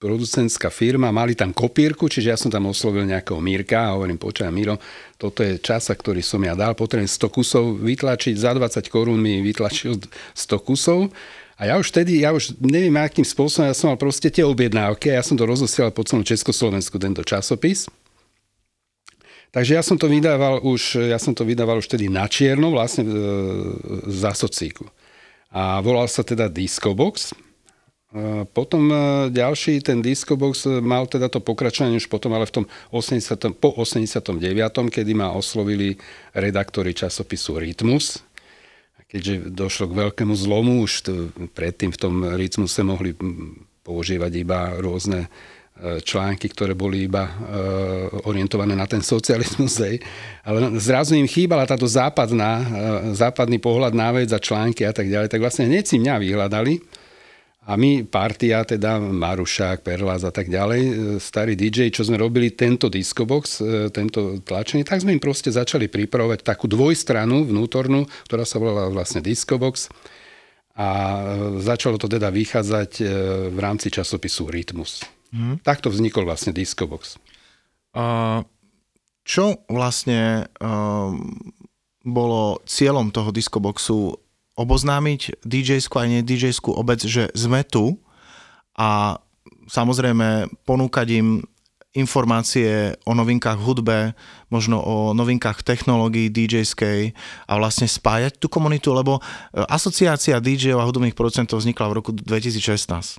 [0.00, 4.48] producentská firma, mali tam kopírku, čiže ja som tam oslovil nejakého Mírka a hovorím, počkaj
[4.48, 4.80] Miro,
[5.20, 9.44] toto je časa, ktorý som ja dal, potrebujem 100 kusov vytlačiť, za 20 korún mi
[9.44, 11.12] vytlačil 100 kusov
[11.60, 15.12] a ja už vtedy, ja už neviem akým spôsobom, ja som mal proste tie objednávky
[15.12, 17.84] a ja som to rozosielal po celom Československu, tento časopis.
[19.52, 23.04] Takže ja som to vydával už, ja som to vydával už tedy na čierno, vlastne
[23.04, 23.12] e,
[24.08, 24.88] za socíku.
[25.52, 27.34] A volal sa teda Discobox.
[28.50, 28.96] Potom e,
[29.30, 33.22] ďalší, ten Discobox e, mal teda to pokračovanie už potom, ale v tom 80,
[33.54, 34.34] po 89.,
[34.90, 35.94] kedy ma oslovili
[36.34, 38.18] redaktori časopisu Rytmus.
[39.06, 41.12] Keďže došlo k veľkému zlomu, už to,
[41.54, 43.14] predtým v tom Rytmuse mohli
[43.86, 45.30] používať iba rôzne
[45.78, 47.30] e, články, ktoré boli iba
[48.26, 49.78] orientované na ten socializmus.
[50.42, 52.66] Ale zrazu im chýbala táto západná,
[53.14, 55.30] západný pohľad na vec a články a tak ďalej.
[55.30, 56.99] Tak vlastne hneď si mňa vyhľadali
[57.60, 62.56] a my, partia, teda Marušák, Perlás a tak ďalej, e, starý DJ, čo sme robili
[62.56, 68.48] tento discobox, e, tento tlačenie, tak sme im proste začali pripravovať takú dvojstranu vnútornú, ktorá
[68.48, 69.92] sa volala vlastne discobox.
[70.72, 72.90] A e, začalo to teda vychádzať
[73.52, 75.04] v rámci časopisu Rytmus.
[75.30, 75.60] Hmm.
[75.60, 77.20] Takto vznikol vlastne discobox.
[77.90, 78.46] Uh,
[79.26, 81.10] čo vlastne uh,
[82.02, 84.14] bolo cieľom toho discoboxu
[84.60, 87.96] oboznámiť DJ-skú a nie DJ-skú obec, že sme tu
[88.76, 89.16] a
[89.72, 91.40] samozrejme ponúkať im
[91.90, 93.98] informácie o novinkách v hudbe,
[94.46, 97.10] možno o novinkách technológií DJ-skej
[97.50, 99.20] a vlastne spájať tú komunitu, lebo e,
[99.66, 103.18] asociácia DJ-ov a hudobných producentov vznikla v roku 2016.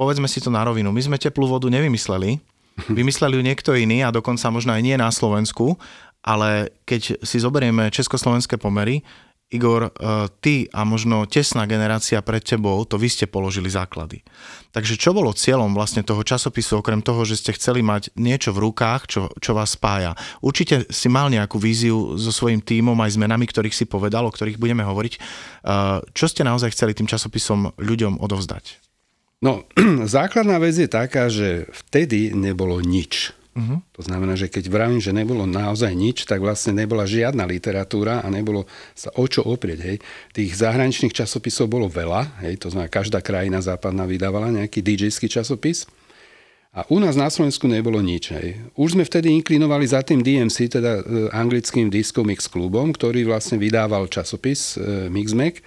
[0.00, 2.40] povedzme si to na rovinu, my sme teplú vodu nevymysleli,
[2.88, 5.76] vymysleli ju niekto iný a dokonca možno aj nie na Slovensku,
[6.24, 9.04] ale keď si zoberieme československé pomery,
[9.46, 14.26] Igor, eh, ty a možno tesná generácia pred tebou, to vy ste položili základy.
[14.74, 18.66] Takže čo bolo cieľom vlastne toho časopisu, okrem toho, že ste chceli mať niečo v
[18.66, 20.18] rukách, čo, čo vás spája?
[20.42, 24.34] Určite si mal nejakú víziu so svojím tímom aj s menami, ktorých si povedal, o
[24.34, 25.14] ktorých budeme hovoriť.
[25.14, 28.82] Eh, čo ste naozaj chceli tým časopisom ľuďom odovzdať?
[29.46, 29.62] No,
[30.10, 33.30] základná vec je taká, že vtedy nebolo nič.
[33.56, 33.80] Uh-huh.
[33.96, 38.28] To znamená, že keď vravím, že nebolo naozaj nič, tak vlastne nebola žiadna literatúra a
[38.28, 39.80] nebolo sa o čo oprieť.
[39.80, 39.96] Hej.
[40.36, 45.88] Tých zahraničných časopisov bolo veľa, hej, to znamená, každá krajina západná vydávala nejaký DJský časopis.
[46.76, 48.36] A u nás na Slovensku nebolo nič.
[48.36, 48.60] Hej.
[48.76, 53.56] Už sme vtedy inklinovali za tým DMC, teda e, anglickým Disco Mix klubom, ktorý vlastne
[53.56, 55.64] vydával časopis e, Mixmag.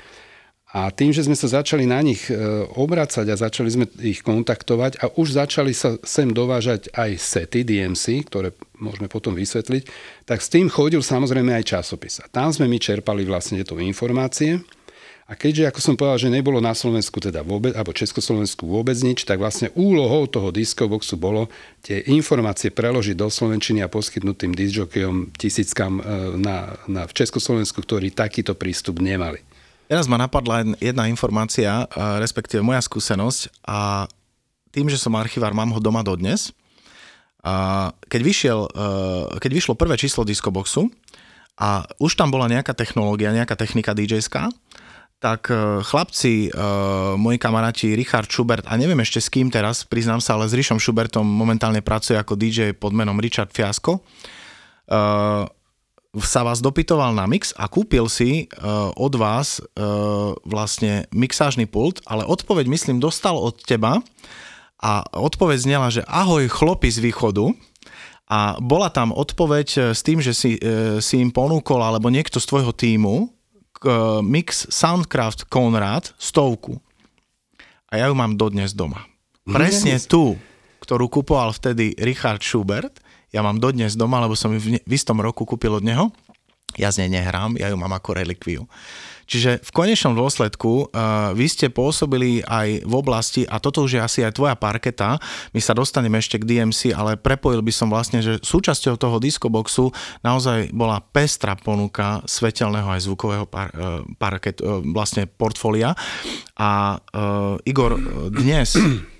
[0.69, 2.37] A tým, že sme sa začali na nich e,
[2.77, 8.29] obracať a začali sme ich kontaktovať a už začali sa sem dovážať aj sety DMC,
[8.29, 9.89] ktoré môžeme potom vysvetliť,
[10.29, 12.21] tak s tým chodil samozrejme aj časopis.
[12.21, 14.61] A tam sme my čerpali vlastne tieto informácie.
[15.29, 19.25] A keďže, ako som povedal, že nebolo na Slovensku teda vôbec, alebo Československu vôbec nič,
[19.25, 21.49] tak vlastne úlohou toho diskoboxu bolo
[21.85, 26.01] tie informácie preložiť do Slovenčiny a poskytnúť tým disjokejom tisíckam e,
[26.37, 29.48] na, na, v Československu, ktorí takýto prístup nemali.
[29.89, 31.89] Teraz ma napadla jedna informácia,
[32.21, 34.05] respektíve moja skúsenosť a
[34.69, 36.53] tým, že som archivár, mám ho doma dodnes.
[37.41, 38.71] A keď, vyšiel, e,
[39.41, 40.93] keď vyšlo prvé číslo Discoboxu
[41.57, 44.21] a už tam bola nejaká technológia, nejaká technika dj
[45.19, 46.53] tak e, chlapci,
[47.17, 50.77] moji kamaráti Richard Schubert a neviem ešte s kým teraz, priznám sa, ale s Richom
[50.77, 54.05] Schubertom momentálne pracuje ako DJ pod menom Richard Fiasko
[56.17, 62.01] sa vás dopytoval na mix a kúpil si uh, od vás uh, vlastne mixážny pult,
[62.09, 64.01] ale odpoveď myslím dostal od teba
[64.81, 67.53] a odpoveď znela, že ahoj chlopi z východu
[68.29, 72.41] a bola tam odpoveď eh, s tým, že si, uh, si im ponúkol alebo niekto
[72.41, 76.81] z tvojho týmu uh, mix Soundcraft Conrad stovku.
[77.89, 79.05] A ja ju mám dodnes doma.
[79.49, 80.37] Presne tú,
[80.85, 85.21] ktorú kupoval vtedy Richard Schubert ja mám dodnes doma, lebo som ju v, v istom
[85.21, 86.09] roku kúpil od neho.
[86.77, 88.69] Ja z nej nehrám, ja ju mám ako relikviu.
[89.29, 94.01] Čiže v konečnom dôsledku uh, vy ste pôsobili aj v oblasti, a toto už je
[94.01, 95.21] asi aj tvoja parketa,
[95.53, 99.93] my sa dostaneme ešte k DMC, ale prepojil by som vlastne, že súčasťou toho diskoboxu
[100.25, 105.93] naozaj bola pestrá ponuka svetelného aj zvukového par, uh, uh, vlastne portfólia.
[106.57, 108.01] A uh, Igor,
[108.33, 108.73] dnes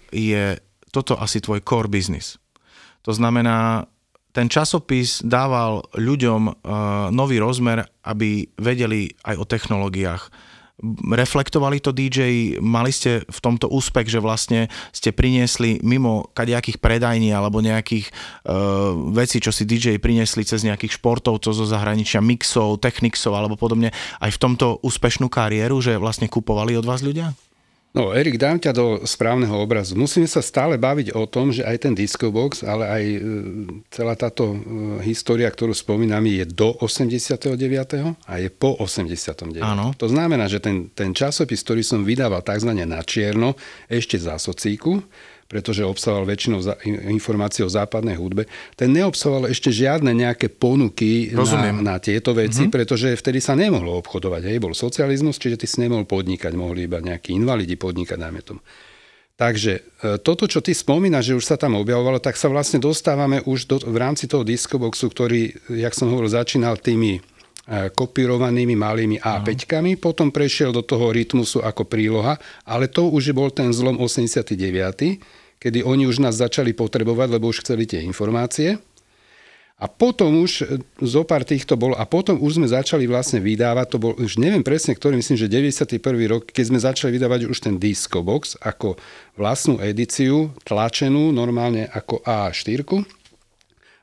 [0.10, 0.58] je
[0.90, 2.42] toto asi tvoj core business.
[3.06, 3.86] To znamená,
[4.30, 6.54] ten časopis dával ľuďom uh,
[7.10, 10.30] nový rozmer, aby vedeli aj o technológiách.
[11.12, 17.36] Reflektovali to DJ, mali ste v tomto úspech, že vlastne ste priniesli mimo kadejakých predajní
[17.36, 23.36] alebo nejakých uh, vecí, čo si DJ priniesli cez nejakých športovcov zo zahraničia, mixov, techniksov
[23.36, 23.92] alebo podobne,
[24.24, 27.36] aj v tomto úspešnú kariéru, že vlastne kupovali od vás ľudia?
[27.90, 29.98] No, Erik, dám ťa do správneho obrazu.
[29.98, 33.18] Musíme sa stále baviť o tom, že aj ten Discobox, ale aj e,
[33.90, 34.58] celá táto e,
[35.10, 37.58] história, ktorú spomínam, je do 89.
[38.30, 39.58] a je po 89.
[39.66, 39.98] Áno.
[39.98, 42.78] To znamená, že ten, ten časopis, ktorý som vydával tzv.
[42.86, 43.58] na čierno,
[43.90, 45.02] ešte za socíku,
[45.50, 46.62] pretože obsahoval väčšinou
[47.10, 48.46] informácií o západnej hudbe.
[48.78, 52.76] Ten neobsahoval ešte žiadne nejaké ponuky na, na tieto veci, mm-hmm.
[52.78, 54.46] pretože vtedy sa nemohlo obchodovať.
[54.46, 58.62] Hej, bol socializmus, čiže ty si nemohol podnikať, mohli iba nejakí invalidi podnikať, najmä tomu.
[59.42, 59.82] Takže e,
[60.22, 63.76] toto, čo ty spomínaš, že už sa tam objavovalo, tak sa vlastne dostávame už do,
[63.82, 67.22] v rámci toho diskoboxu, ktorý, jak som hovoril, začínal tými e,
[67.90, 73.74] kopírovanými malými A5-kami, potom prešiel do toho rytmusu ako príloha, ale to už bol ten
[73.74, 78.80] zlom 89 kedy oni už nás začali potrebovať, lebo už chceli tie informácie.
[79.80, 83.88] A potom už e, zo pár týchto bolo, a potom už sme začali vlastne vydávať,
[83.88, 86.04] to bol, už neviem presne, ktorý, myslím, že 91.
[86.28, 89.00] rok, keď sme začali vydávať už ten disco box ako
[89.40, 92.84] vlastnú edíciu, tlačenú normálne ako A4.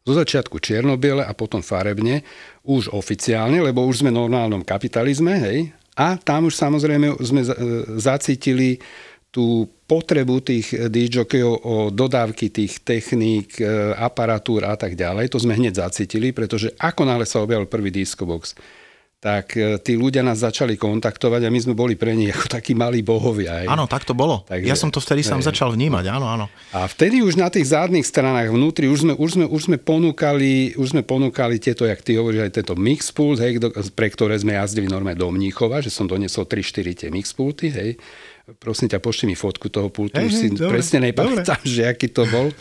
[0.06, 2.24] Zo začiatku čiernobiele a potom farebne,
[2.64, 5.58] už oficiálne, lebo už sme v normálnom kapitalizme, hej,
[5.96, 7.48] a tam už samozrejme sme e,
[8.00, 8.80] zacítili
[9.28, 15.54] tú potrebu tých DJokejov o dodávky tých techník, e, aparatúr a tak ďalej, to sme
[15.54, 18.58] hneď zacítili, pretože ako náhle sa objavil prvý diskobox,
[19.22, 22.74] tak e, tí ľudia nás začali kontaktovať a my sme boli pre nich ako takí
[22.74, 23.62] malí bohovia.
[23.62, 23.66] Aj.
[23.70, 24.42] Áno, tak to bolo.
[24.44, 26.46] Takže, ja som to vtedy sám začal vnímať, áno, áno.
[26.74, 30.74] A vtedy už na tých zadných stranách vnútri už sme, už sme, už sme, ponúkali,
[30.74, 33.62] už sme ponúkali tieto, jak ty hovoríš, aj tento mixpult, hej,
[33.94, 37.90] pre ktoré sme jazdili normálne do Mníchova, že som donesol 3-4 tie mixpulty, hej
[38.54, 42.06] prosím ťa, pošli mi fotku toho pultu, Hej, už si dobre, presne nepamätám, že aký
[42.06, 42.54] to bol.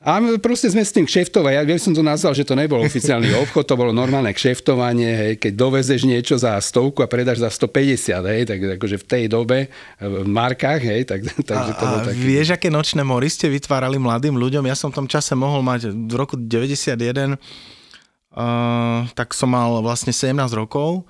[0.00, 1.60] A proste sme s tým kšeftovali.
[1.60, 5.32] Ja by som to nazval, že to nebol oficiálny obchod, to bolo normálne kšeftovanie, hej,
[5.36, 9.68] keď dovezeš niečo za stovku a predáš za 150, hej, tak akože v tej dobe
[10.00, 11.20] v markách, hej, tak,
[11.52, 12.16] takže to a, bol a taký...
[12.16, 14.64] vieš, aké nočné mory ste vytvárali mladým ľuďom?
[14.64, 20.16] Ja som v tom čase mohol mať v roku 91, uh, tak som mal vlastne
[20.16, 21.04] 17 rokov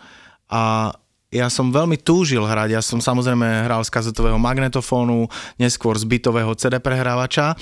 [0.50, 0.90] a
[1.30, 2.68] ja som veľmi túžil hrať.
[2.74, 5.30] Ja som samozrejme hral z kazetového magnetofónu,
[5.62, 7.54] neskôr z bytového CD prehrávača.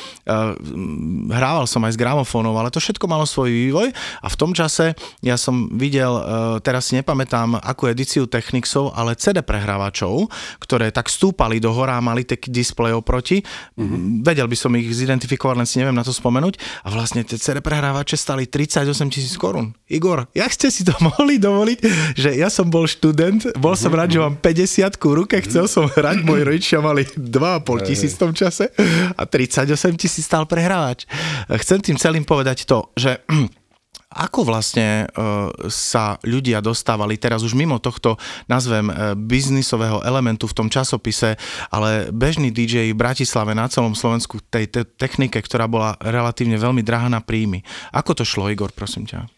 [1.29, 3.93] Hrával som aj z gramofónov, ale to všetko malo svoj vývoj
[4.25, 6.17] a v tom čase ja som videl,
[6.65, 10.33] teraz si nepamätám akú edíciu Technicsov, ale CD prehrávačov,
[10.65, 13.45] ktoré tak stúpali do hora a mali taký displej oproti.
[13.77, 14.25] Mm-hmm.
[14.25, 16.57] Vedel by som ich zidentifikovať, len si neviem na to spomenúť.
[16.85, 19.77] A vlastne tie CD prehrávače stali 38 tisíc korún.
[19.93, 21.79] Igor, jak ste si to mohli dovoliť,
[22.17, 25.91] že ja som bol študent, bol som rád, že mám 50 v ruke, chcel som
[25.91, 28.71] hrať, moji rodičia mali 2,5 tisíc v tom čase
[29.19, 29.69] a 38
[29.99, 31.05] tisíc stál prehrávač.
[31.51, 33.19] Chcem tým celým povedať to, že
[34.27, 38.17] ako vlastne uh, sa ľudia dostávali teraz už mimo tohto,
[38.49, 41.37] nazvem, uh, biznisového elementu v tom časopise,
[41.69, 46.81] ale bežný DJ v Bratislave na celom Slovensku tej te- technike, ktorá bola relatívne veľmi
[46.81, 47.61] drahá na príjmy.
[47.93, 49.38] Ako to šlo, Igor, prosím ťa?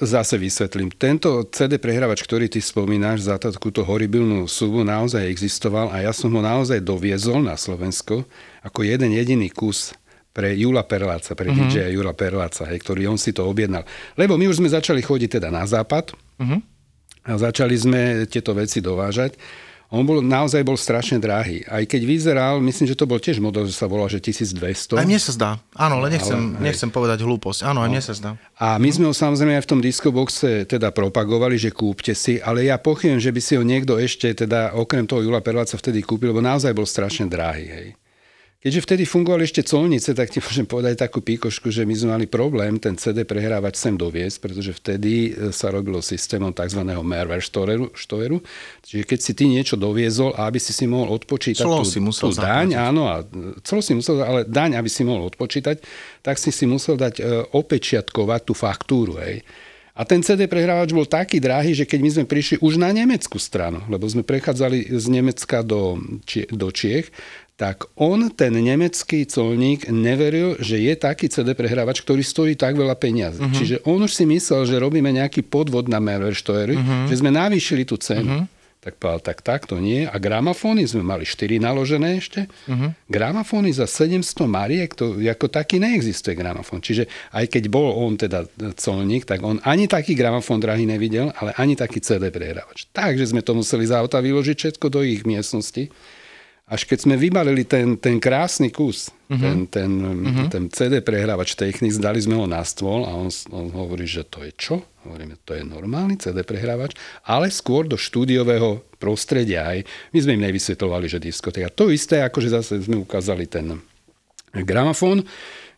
[0.00, 0.88] Zase vysvetlím.
[0.94, 6.32] Tento CD prehrávač, ktorý ty spomínaš za takúto horibilnú sumu, naozaj existoval a ja som
[6.32, 8.24] ho naozaj doviezol na Slovensko
[8.64, 9.92] ako jeden jediný kus
[10.34, 11.70] pre Jula Perláca, pre mm-hmm.
[11.70, 13.86] DJ Jula Perláca, hej, ktorý on si to objednal.
[14.18, 16.60] Lebo my už sme začali chodiť teda na západ mm-hmm.
[17.28, 19.38] a začali sme tieto veci dovážať.
[19.92, 21.62] On bol, naozaj bol strašne drahý.
[21.68, 24.96] Aj keď vyzeral, myslím, že to bol tiež model, že sa volal, že 1200.
[24.96, 25.50] Aj mne sa zdá.
[25.76, 27.68] Áno, ale nechcem, ale, nechcem povedať hlúposť.
[27.68, 27.92] Áno, aj no.
[27.94, 28.30] mne sa zdá.
[28.58, 32.66] A my sme ho samozrejme aj v tom diskoboxe teda propagovali, že kúpte si, ale
[32.66, 36.34] ja pochybujem, že by si ho niekto ešte teda okrem toho Jula Perláca vtedy kúpil,
[36.34, 37.66] lebo naozaj bol strašne drahý.
[37.66, 37.88] Hej.
[38.64, 42.24] Keďže vtedy fungovali ešte colnice, tak ti môžem povedať takú píkošku, že my sme mali
[42.24, 46.80] problém ten CD prehrávať sem doviesť, pretože vtedy e, sa robilo systémom tzv.
[46.80, 48.40] Merver štoveru.
[48.80, 52.32] Čiže keď si ty niečo doviezol aby si si mohol odpočítať clo tú, si musel
[52.32, 53.20] tú daň, áno, a
[53.60, 55.84] clo si musel, ale daň, aby si mohol odpočítať,
[56.24, 57.22] tak si si musel dať e,
[57.52, 59.20] opečiatkovať tú faktúru.
[59.20, 59.44] Hej.
[59.94, 63.38] A ten CD prehrávač bol taký drahý, že keď my sme prišli už na nemeckú
[63.38, 66.02] stranu, lebo sme prechádzali z Nemecka do,
[66.50, 67.14] do Čiech,
[67.54, 72.98] tak on, ten nemecký colník, neveril, že je taký CD prehrávač, ktorý stojí tak veľa
[72.98, 73.38] peniazy.
[73.38, 73.54] Uh-huh.
[73.54, 77.06] Čiže on už si myslel, že robíme nejaký podvod na Mehrwersteuer, uh-huh.
[77.06, 78.26] že sme navýšili tú cenu.
[78.26, 78.50] Uh-huh.
[78.82, 80.04] Tak povedal, tak tak to nie.
[80.04, 82.50] A gramafóny sme mali 4 naložené ešte.
[82.66, 82.90] Uh-huh.
[83.06, 86.82] Gramafóny za 700 mariek, to ako taký neexistuje gramafón.
[86.82, 87.06] Čiže
[87.38, 91.78] aj keď bol on teda colník, tak on ani taký gramafón drahý nevidel, ale ani
[91.78, 92.90] taký CD prehrávač.
[92.90, 95.86] Takže sme to museli za auta vyložiť všetko do ich miestnosti
[96.64, 99.36] až keď sme vybalili ten, ten krásny kus, uh-huh.
[99.36, 100.48] ten, ten, uh-huh.
[100.48, 104.40] ten CD prehrávač Technics, dali sme ho na stôl a on, on hovorí, že to
[104.40, 104.80] je čo?
[105.04, 106.96] Hovoríme, to je normálny CD prehrávač,
[107.28, 109.76] ale skôr do štúdiového prostredia.
[109.76, 109.78] Aj
[110.16, 111.68] my sme im nevysvetlovali, že diskotéka.
[111.76, 113.76] To isté, ako že zase sme ukázali ten
[114.64, 115.20] gramofón,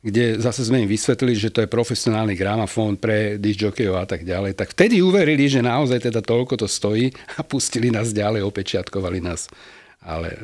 [0.07, 4.55] kde zase sme im vysvetlili, že to je profesionálny gramofón pre disjokejov a tak ďalej.
[4.55, 9.51] Tak vtedy uverili, že naozaj teda toľko to stojí a pustili nás ďalej, opečiatkovali nás
[10.07, 10.37] ale, e,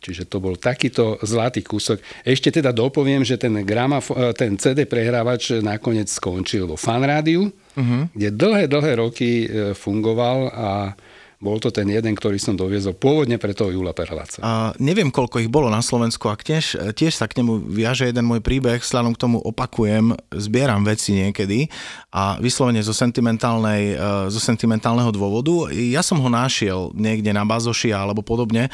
[0.00, 2.00] čiže to bol takýto zlatý kúsok.
[2.24, 8.08] Ešte teda dopoviem, že ten, gramafo- e, ten CD prehrávač nakoniec skončil vo fanrádiu, uh-huh.
[8.16, 9.46] kde dlhé, dlhé roky e,
[9.76, 10.68] fungoval a
[11.42, 14.38] bol to ten jeden, ktorý som doviezol pôvodne pre toho Jula Perhlaca.
[14.46, 18.22] A neviem, koľko ich bolo na Slovensku a tiež, tiež sa k nemu viaže jeden
[18.22, 21.66] môj príbeh, slánom k tomu opakujem, zbieram veci niekedy
[22.14, 25.74] a vyslovene zo, sentimentálnej, e, zo sentimentálneho dôvodu.
[25.74, 28.70] Ja som ho našiel niekde na Bazoši alebo podobne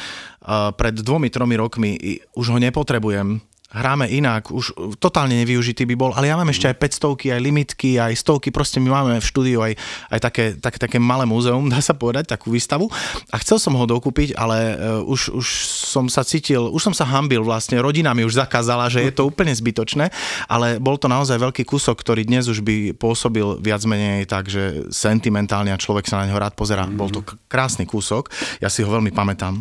[0.77, 1.91] pred dvomi, tromi rokmi.
[2.37, 6.81] Už ho nepotrebujem hráme inak, už totálne nevyužitý by bol, ale ja mám ešte aj
[6.81, 9.77] 500 aj limitky, aj stovky, proste my máme v štúdiu aj,
[10.09, 12.89] aj také, tak, také malé múzeum, dá sa povedať, takú výstavu
[13.29, 17.05] a chcel som ho dokúpiť, ale uh, už, už som sa cítil, už som sa
[17.05, 20.09] hambil vlastne, rodina mi už zakázala, že je to úplne zbytočné,
[20.49, 24.89] ale bol to naozaj veľký kúsok, ktorý dnes už by pôsobil viac menej tak, že
[24.89, 26.89] sentimentálne a človek sa na neho rád pozera.
[26.89, 26.97] Mm-hmm.
[26.97, 27.21] Bol to
[27.53, 28.33] krásny kúsok,
[28.65, 29.61] ja si ho veľmi pamätám.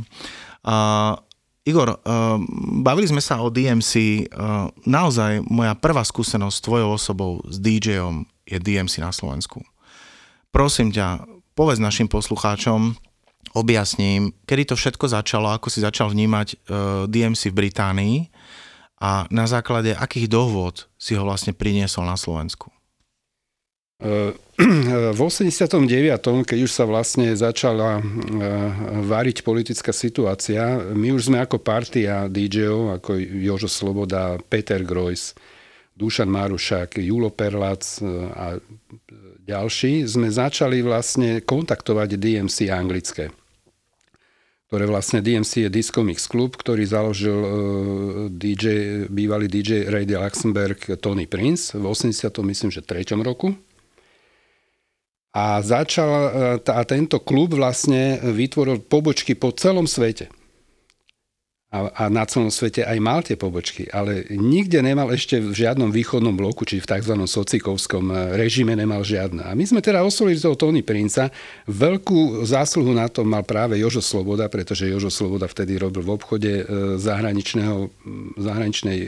[0.63, 1.27] Uh,
[1.67, 2.39] Igor, uh,
[2.80, 3.91] bavili sme sa o DMC.
[3.91, 9.60] Uh, eh, naozaj moja prvá skúsenosť s tvojou osobou, s DJom, je DMC na Slovensku.
[10.56, 11.27] Prosím ťa,
[11.60, 12.95] povedz našim poslucháčom,
[13.51, 16.75] objasním, kedy to všetko začalo, ako si začal vnímať uh, eh,
[17.12, 18.15] DMC v Británii
[19.03, 22.71] a na základe akých dohôd si ho vlastne priniesol na Slovensku.
[25.13, 25.86] v 89.,
[26.41, 28.02] keď už sa vlastne začala
[29.06, 35.38] variť politická situácia, my už sme ako partia DJ-ov, ako Jožo Sloboda, Peter Grojs,
[35.93, 37.86] Dušan Marušák, Julo Perlac
[38.34, 38.58] a
[39.46, 43.30] ďalší, sme začali vlastne kontaktovať DMC anglické
[44.67, 47.50] ktoré vlastne DMC je Disco Mix Club, ktorý založil uh,
[48.28, 52.28] DJ, bývalý DJ Radio Luxemburg Tony Prince v 80.
[52.43, 53.16] myslím, že 3.
[53.24, 53.55] roku.
[55.38, 60.34] A začal, e, a tento klub vlastne vytvoril pobočky po celom svete
[61.68, 65.92] a, a na celom svete aj mal tie pobočky, ale nikde nemal ešte v žiadnom
[65.92, 67.12] východnom bloku, či v tzv.
[67.28, 69.44] socikovskom eh, režime nemal žiadne.
[69.44, 71.28] A my sme teda oslovili toho Tony Princa.
[71.68, 76.52] Veľkú zásluhu na to mal práve Jožo Sloboda, pretože Jožo Sloboda vtedy robil v obchode
[76.56, 76.66] eh,
[76.96, 77.92] zahraničného,
[78.40, 79.00] zahraničnej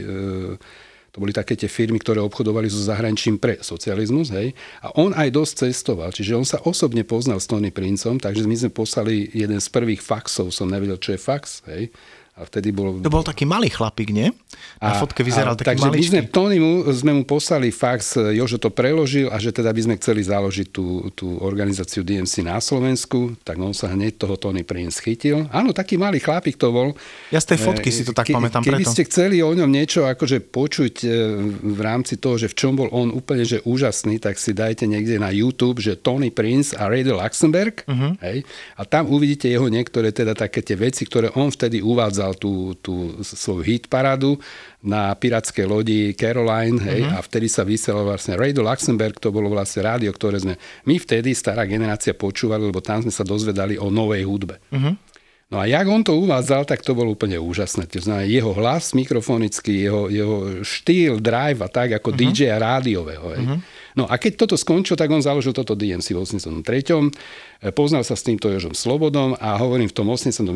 [1.20, 4.56] to boli také tie firmy, ktoré obchodovali so zahraničím pre socializmus, hej.
[4.80, 8.56] A on aj dosť cestoval, čiže on sa osobne poznal s Tony Princom, takže my
[8.56, 11.92] sme poslali jeden z prvých faxov, som nevedel, čo je fax, hej
[12.40, 13.04] a vtedy bol...
[13.04, 14.32] To bol taký malý chlapík, nie?
[14.80, 16.00] Na a, fotke vyzeral a, taký takže maličký.
[16.00, 19.82] Takže my sme Tonymu sme mu poslali fax, Jožo to preložil a že teda by
[19.84, 24.64] sme chceli založiť tú, tú organizáciu DMC na Slovensku, tak on sa hneď toho Tony
[24.64, 25.52] Prince chytil.
[25.52, 26.96] Áno, taký malý chlapík to bol.
[27.28, 28.96] Ja z tej fotky e, si to tak ke, pamätám keby preto.
[28.96, 31.08] ste chceli o ňom niečo akože počuť e,
[31.60, 35.20] v rámci toho, že v čom bol on úplne že úžasný, tak si dajte niekde
[35.20, 37.84] na YouTube, že Tony Prince a Radio Luxemburg.
[37.84, 38.16] Uh-huh.
[38.24, 38.48] Hej,
[38.80, 42.78] a tam uvidíte jeho niektoré teda také tie veci, ktoré on vtedy uvádzal vyhral tú,
[42.80, 44.38] tú svoju hit paradu
[44.80, 47.20] na pirátskej lodi Caroline, hej, uh-huh.
[47.20, 50.56] a vtedy sa vysielal vlastne Radio Luxemburg, to bolo vlastne rádio, ktoré sme
[50.86, 54.62] my vtedy, stará generácia, počúvali, lebo tam sme sa dozvedali o novej hudbe.
[54.72, 54.96] Uh-huh.
[55.50, 57.90] No a jak on to uvádzal, tak to bolo úplne úžasné.
[57.90, 62.22] To znamená, jeho hlas mikrofonický, jeho, jeho štýl, drive a tak ako uh-huh.
[62.32, 63.26] DJ a rádiového.
[63.34, 63.44] Hej.
[63.44, 63.60] Uh-huh.
[63.98, 67.74] No a keď toto skončil, tak on založil toto DMC v 83.
[67.74, 70.56] Poznal sa s týmto Jožom Slobodom a hovorím, v tom 89.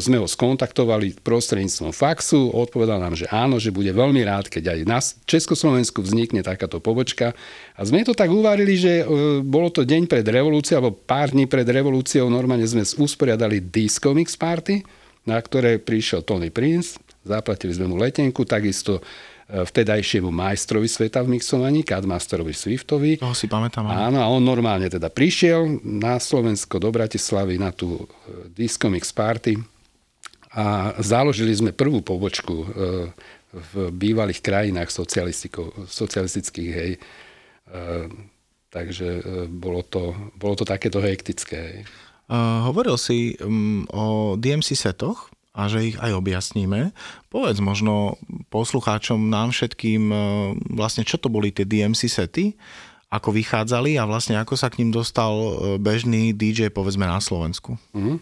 [0.00, 4.78] sme ho skontaktovali prostredníctvom faxu, odpovedal nám, že áno, že bude veľmi rád, keď aj
[4.88, 7.36] na Československu vznikne takáto pobočka.
[7.76, 9.04] A sme to tak uvarili, že e,
[9.44, 14.34] bolo to deň pred revolúciou, alebo pár dní pred revolúciou, normálne sme usporiadali Disco Mix
[14.34, 14.82] Party,
[15.24, 19.00] na ktoré prišiel Tony Prince, zaplatili sme mu letenku, takisto
[19.62, 23.22] vtedajšiemu majstrovi sveta v mixovaní, Cadmasterovi Swiftovi.
[23.22, 23.86] Toho si pamätám.
[23.86, 28.04] Áno, a on normálne teda prišiel na Slovensko do Bratislavy na tú e,
[28.50, 29.54] Disco Mix Party
[30.58, 32.66] a založili sme prvú pobočku e,
[33.54, 34.90] v bývalých krajinách
[35.86, 36.98] socialistických, hej.
[36.98, 37.00] E,
[38.74, 41.58] takže bolo to, bolo to takéto hektické.
[41.62, 41.78] Hej.
[42.24, 46.90] Uh, hovoril si um, o DMC setoch a že ich aj objasníme.
[47.30, 48.18] Povedz možno
[48.50, 50.16] poslucháčom, nám všetkým, e,
[50.74, 52.58] vlastne čo to boli tie DMC sety,
[53.06, 57.78] ako vychádzali a vlastne ako sa k ním dostal e, bežný DJ povedzme na Slovensku.
[57.94, 58.18] Mm-hmm.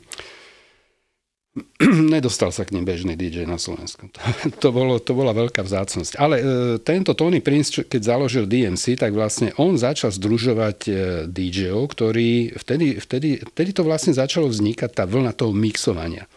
[2.17, 4.09] Nedostal sa k ním bežný DJ na Slovensku.
[4.09, 4.21] To,
[4.63, 6.21] to, bolo, to bola veľká vzácnosť.
[6.21, 6.45] Ale e,
[6.85, 10.93] tento Tony Prince, keď založil DMC, tak vlastne on začal združovať e,
[11.29, 16.29] DJ-ov, ktorí vtedy, vtedy, vtedy to vlastne začalo vznikať tá vlna toho mixovania.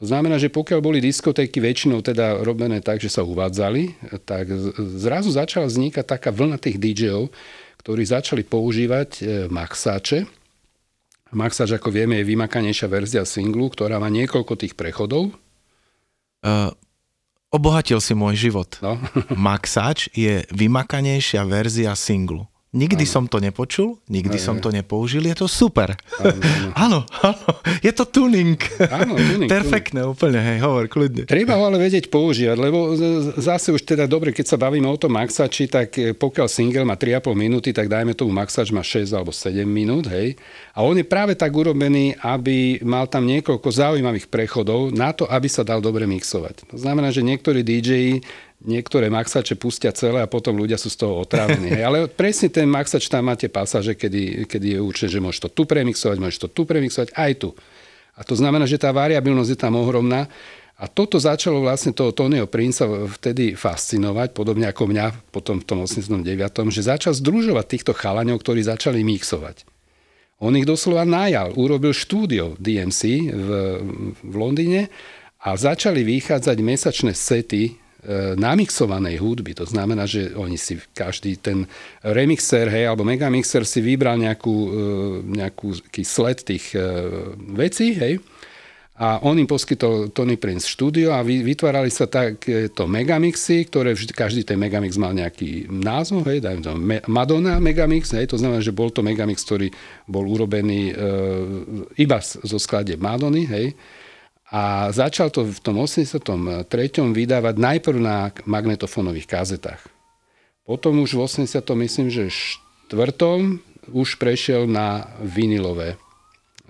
[0.00, 4.48] To znamená, že pokiaľ boli diskotéky väčšinou teda robené tak, že sa uvádzali, tak
[4.96, 7.28] zrazu začala vznikať taká vlna tých DJov,
[7.84, 9.22] ktorí začali používať e,
[9.52, 10.24] maxáče.
[11.36, 15.36] Maxáč, ako vieme, je vymakanejšia verzia singlu, ktorá má niekoľko tých prechodov.
[16.40, 16.72] Uh,
[17.52, 18.80] obohatil si môj život.
[18.80, 18.96] No.
[19.36, 22.48] Maxáč je vymakanejšia verzia singlu.
[22.70, 23.14] Nikdy ano.
[23.18, 25.98] som to nepočul, nikdy aj, som to nepoužil, je to super.
[26.78, 27.46] Áno, áno,
[27.82, 28.54] je to tuning.
[28.86, 29.50] Áno, tuning.
[29.50, 30.14] Perfektné tuning.
[30.14, 31.26] úplne, hej, hovor, kľudne.
[31.26, 32.94] Treba ho ale vedieť používať, lebo
[33.42, 36.94] zase už teda dobre, keď sa bavíme o tom maxači, tak e, pokiaľ single má
[36.94, 40.38] 3,5 minúty, tak dajme tomu maxač má 6 alebo 7 minút, hej.
[40.70, 45.50] A on je práve tak urobený, aby mal tam niekoľko zaujímavých prechodov na to, aby
[45.50, 46.70] sa dal dobre mixovať.
[46.70, 48.22] To znamená, že niektorí DJ
[48.60, 51.72] niektoré maxače pustia celé a potom ľudia sú z toho otrávení.
[51.80, 55.62] Ale presne ten maxač tam máte pasáže, kedy, kedy je určené, že môžeš to tu
[55.64, 57.50] premixovať, môžeš to tu premixovať, aj tu.
[58.16, 60.28] A to znamená, že tá variabilnosť je tam ohromná.
[60.80, 65.84] A toto začalo vlastne toho Tonyho Princa vtedy fascinovať, podobne ako mňa potom v tom
[65.84, 66.24] 89.,
[66.72, 69.68] že začal združovať týchto chalaňov, ktorí začali mixovať.
[70.40, 73.48] On ich doslova najal, urobil štúdio DMC v,
[74.24, 74.88] v Londýne
[75.36, 77.76] a začali vychádzať mesačné sety
[78.36, 79.52] namixovanej hudby.
[79.60, 81.68] To znamená, že oni si každý ten
[82.00, 84.70] remixer, hej, alebo megamixer si vybral nejakú, e,
[85.36, 86.80] nejakú sled tých e,
[87.52, 88.24] vecí, hej,
[89.00, 94.44] a on im poskytol Tony Prince štúdio a vytvárali sa takéto megamixy, ktoré vždy, každý
[94.44, 96.76] ten megamix mal nejaký názov, hej, dajme to
[97.08, 99.72] Madonna megamix, hej, to znamená, že bol to megamix, ktorý
[100.04, 100.94] bol urobený e,
[101.96, 103.72] iba zo sklade Madony, hej,
[104.50, 106.66] a začal to v tom 83.
[107.14, 109.82] vydávať najprv na magnetofónových kazetách.
[110.66, 111.46] Potom už v 80.
[111.86, 113.62] myslím, že štvrtom
[113.94, 115.98] už prešiel na vinilové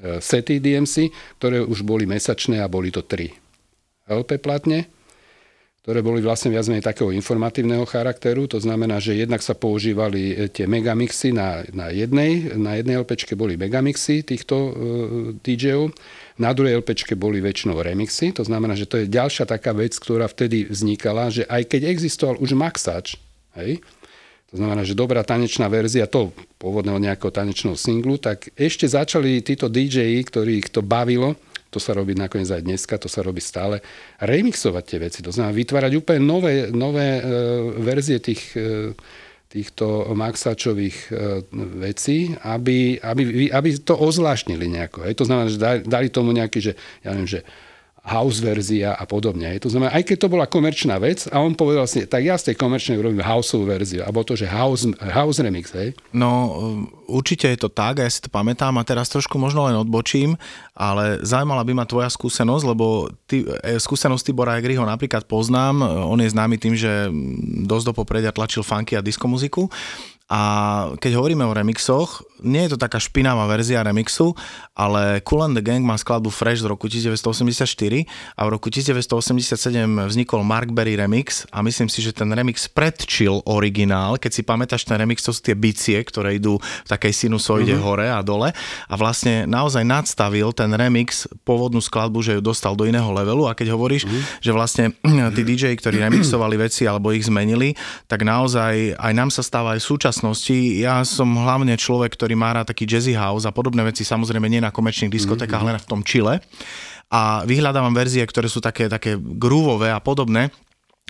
[0.00, 3.36] E, sety DMC, ktoré už boli mesačné a boli to tri
[4.08, 4.88] LP platne,
[5.84, 8.48] ktoré boli vlastne viac menej takého informatívneho charakteru.
[8.48, 13.36] To znamená, že jednak sa používali e, tie megamixy na, na jednej, na jednej LPčke
[13.36, 14.72] boli megamixy týchto uh,
[15.44, 15.92] DJov,
[16.40, 18.32] na druhej LPčke boli väčšinou remixy.
[18.32, 22.40] To znamená, že to je ďalšia taká vec, ktorá vtedy vznikala, že aj keď existoval
[22.40, 23.20] už maxač,
[23.60, 23.84] hej,
[24.50, 29.70] to znamená, že dobrá tanečná verzia toho pôvodného nejakého tanečného singlu, tak ešte začali títo
[29.70, 31.38] DJ, ktorých to bavilo,
[31.70, 33.78] to sa robí nakoniec aj dneska, to sa robí stále,
[34.18, 35.18] remixovať tie veci.
[35.22, 37.24] To znamená vytvárať úplne nové, nové e,
[37.78, 38.90] verzie tých, e,
[39.50, 41.42] týchto maxačových e,
[41.82, 45.10] vecí, aby, aby, aby to ozvláštnili nejako.
[45.10, 45.18] Hej.
[45.18, 46.72] To znamená, že dali, tomu nejaký, že
[47.02, 47.42] ja neviem, že
[48.00, 49.52] house verzia a podobne.
[49.60, 52.52] To znamená, aj keď to bola komerčná vec, a on povedal si, tak ja z
[52.52, 55.92] tej komerčnej urobím houseovú verziu, alebo to, že house, house remix, hej?
[56.16, 56.56] No,
[57.04, 60.40] určite je to tak, ja si to pamätám a teraz trošku možno len odbočím,
[60.72, 66.18] ale zaujímala by ma tvoja skúsenosť, lebo ty, e, skúsenosť Tibora Egriho napríklad poznám, on
[66.24, 67.12] je známy tým, že
[67.68, 69.68] dosť do popredia tlačil funky a disko muziku
[70.30, 70.40] a
[71.02, 74.32] keď hovoríme o remixoch, nie je to taká špinavá verzia remixu,
[74.78, 77.66] ale Cool and the Gang má skladbu Fresh z roku 1984
[78.38, 79.58] a v roku 1987
[80.06, 84.16] vznikol Mark Berry remix a myslím si, že ten remix predčil originál.
[84.16, 87.86] Keď si pamätáš ten remix, to sú tie bicie, ktoré idú v takej sinusoide mm-hmm.
[87.86, 88.54] hore a dole
[88.86, 93.56] a vlastne naozaj nadstavil ten remix pôvodnú skladbu, že ju dostal do iného levelu a
[93.58, 94.22] keď hovoríš, mm-hmm.
[94.40, 94.84] že vlastne
[95.36, 97.74] tí DJ, ktorí remixovali veci alebo ich zmenili,
[98.06, 102.52] tak naozaj aj nám sa stáva aj súčasť súčasnosti ja som hlavne človek, ktorý má
[102.52, 105.80] rád taký jazzy house a podobné veci, samozrejme nie na komerčných diskotékach, mm-hmm.
[105.80, 106.44] len v tom Chile.
[107.08, 110.52] A vyhľadávam verzie, ktoré sú také, také grúvové a podobné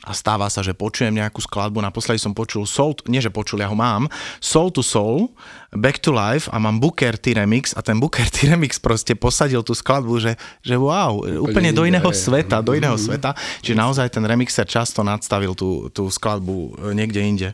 [0.01, 3.69] a stáva sa, že počujem nejakú skladbu, naposledy som počul Soul, nie že počul, ja
[3.69, 4.09] ho mám,
[4.41, 5.29] Soul to Soul,
[5.77, 9.61] Back to Life a mám Booker T remix a ten Booker T remix proste posadil
[9.61, 12.17] tú skladbu, že, že wow, úplne, úplne do iného je.
[12.17, 13.13] sveta, do iného mm-hmm.
[13.13, 17.49] sveta, čiže naozaj ten remixer často nadstavil tú, tú skladbu e, niekde inde.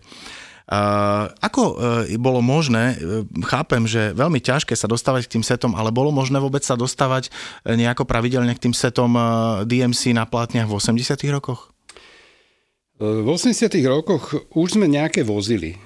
[0.67, 1.75] Uh, ako uh,
[2.19, 6.43] bolo možné, uh, chápem, že veľmi ťažké sa dostávať k tým setom, ale bolo možné
[6.43, 7.31] vôbec sa dostávať
[7.63, 9.15] nejako pravidelne k tým setom
[9.63, 11.71] DMC na plátniach v 80 rokoch?
[12.99, 15.79] V 80 rokoch už sme nejaké vozili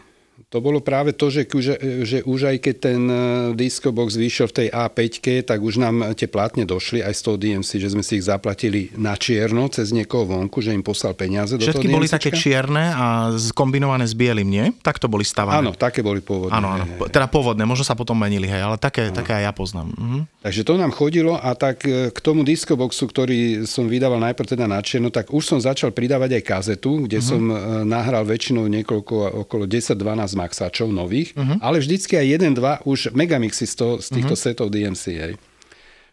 [0.51, 1.67] to bolo práve to, že, už,
[2.03, 3.17] že už aj keď ten e,
[3.55, 7.37] disco box vyšiel v tej A5, tak už nám tie plátne došli aj z toho
[7.39, 11.55] DMC, že sme si ich zaplatili na čierno cez niekoho vonku, že im poslal peniaze
[11.55, 14.67] do Všetky toho boli také čierne a kombinované s bielým, nie?
[14.83, 15.63] Tak to boli stavané.
[15.63, 16.59] Áno, také boli pôvodné.
[16.59, 16.85] Áno, áno.
[17.07, 19.95] Teda pôvodné, možno sa potom menili, hej, ale také, také aj ja poznám.
[19.95, 20.21] Mhm.
[20.43, 22.43] Takže to nám chodilo a tak e, k tomu
[22.75, 27.07] boxu, ktorý som vydával najprv teda na čierno, tak už som začal pridávať aj kazetu,
[27.07, 27.25] kde mhm.
[27.25, 27.55] som e,
[27.87, 31.61] nahral väčšinou niekoľko, okolo 10-12 maxačov nových, uh-huh.
[31.61, 34.47] ale vždycky aj jeden, dva už megamixy z, toho, z týchto uh-huh.
[34.49, 35.05] setov DMC.
[35.21, 35.35] Hej.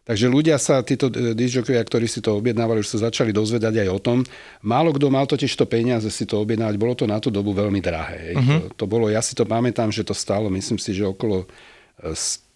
[0.07, 3.89] Takže ľudia sa, títo e, disjokovia, ktorí si to objednávali, už sa začali dozvedať aj
[3.91, 4.17] o tom.
[4.63, 7.84] Málo kto mal totiž to peniaze si to objednávať, bolo to na tú dobu veľmi
[7.84, 8.39] drahé.
[8.39, 8.71] Uh-huh.
[8.71, 11.43] To, to bolo, ja si to pamätám, že to stálo, myslím si, že okolo
[11.99, 12.46] 100 e,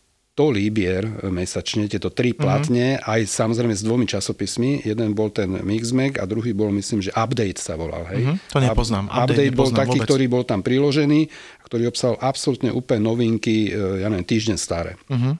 [0.41, 2.39] 100 líbier mesačne, tieto tri mhm.
[2.41, 3.05] platne, mm-hmm.
[3.05, 4.81] aj samozrejme s dvomi časopismi.
[4.81, 8.09] Jeden bol ten Mixmag a druhý bol, myslím, že Update sa volal.
[8.09, 8.25] Hej?
[8.25, 8.37] Mm-hmm.
[8.49, 9.05] To nepoznám.
[9.13, 10.07] Update, Update bol taký, vôbec.
[10.09, 11.29] ktorý bol tam priložený,
[11.69, 14.97] ktorý obsahol absolútne úplne novinky, e, ja neviem, týždeň staré.
[15.13, 15.33] Mm-hmm.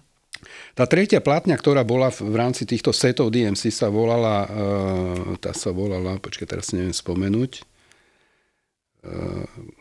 [0.78, 5.70] Tá tretia platňa, ktorá bola v, rámci týchto setov DMC sa volala, uh, tá sa
[5.70, 7.62] volala, počkaj, teraz si neviem spomenúť,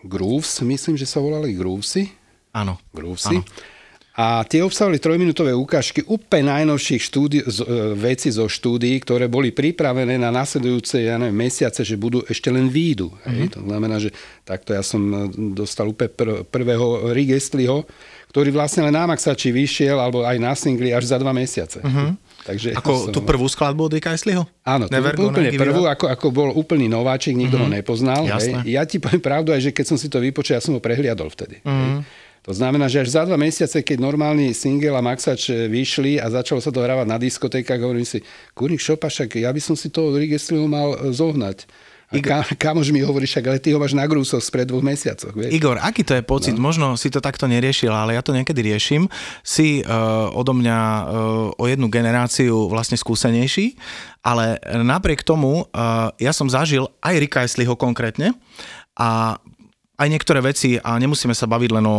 [0.04, 2.08] Grooves, myslím, že sa volali Groovesy.
[2.56, 2.80] Áno.
[2.92, 3.36] Groovesy.
[3.36, 3.44] Áno.
[4.18, 9.54] A tie obsahovali trojminútové ukážky úplne najnovších štúdi- z, e, veci zo štúdií, ktoré boli
[9.54, 13.06] pripravené na nasledujúce ja neviem, mesiace, že budú ešte len výjdu.
[13.06, 13.48] Mm-hmm.
[13.54, 14.10] To znamená, že
[14.42, 15.18] takto ja som e,
[15.54, 17.38] dostal úplne pr- prvého Rick
[18.30, 21.82] ktorý vlastne len na Maxači vyšiel, alebo aj na singli až za dva mesiace.
[21.82, 22.30] Mm-hmm.
[22.46, 23.12] Takže ako som...
[23.14, 24.46] tú prvú skladbu od Ricka Astleyho?
[24.62, 27.74] Áno, Never úplne prvú, ako, ako bol úplný nováčik, nikto mm-hmm.
[27.74, 28.22] ho nepoznal.
[28.30, 28.70] Hej.
[28.70, 31.26] Ja ti poviem pravdu aj, že keď som si to vypočul, ja som ho prehliadol
[31.30, 31.58] vtedy.
[31.62, 31.98] Mm-hmm.
[32.00, 32.19] Hej.
[32.40, 36.32] To znamená, že až za dva mesiace, keď normálny single a maxač e, vyšli a
[36.32, 38.24] začalo sa to hrávať na diskotékach, hovorím si,
[38.56, 41.68] kurník šopašak, ja by som si toho Rigesliho mal e, zohnať.
[42.10, 42.42] A Igor...
[42.58, 45.30] kamož mi hovorí, však ale ty ho máš na grúsoch spred dvoch mesiacoch.
[45.30, 45.54] Vieš?
[45.54, 46.56] Igor, aký to je pocit?
[46.58, 46.72] No.
[46.72, 49.06] Možno si to takto neriešil, ale ja to niekedy riešim.
[49.46, 51.04] Si uh, odo mňa uh,
[51.54, 53.78] o jednu generáciu vlastne skúsenejší,
[54.26, 58.34] ale napriek tomu uh, ja som zažil aj Rika Esliho konkrétne
[58.98, 59.38] a
[60.00, 61.98] aj niektoré veci a nemusíme sa baviť len o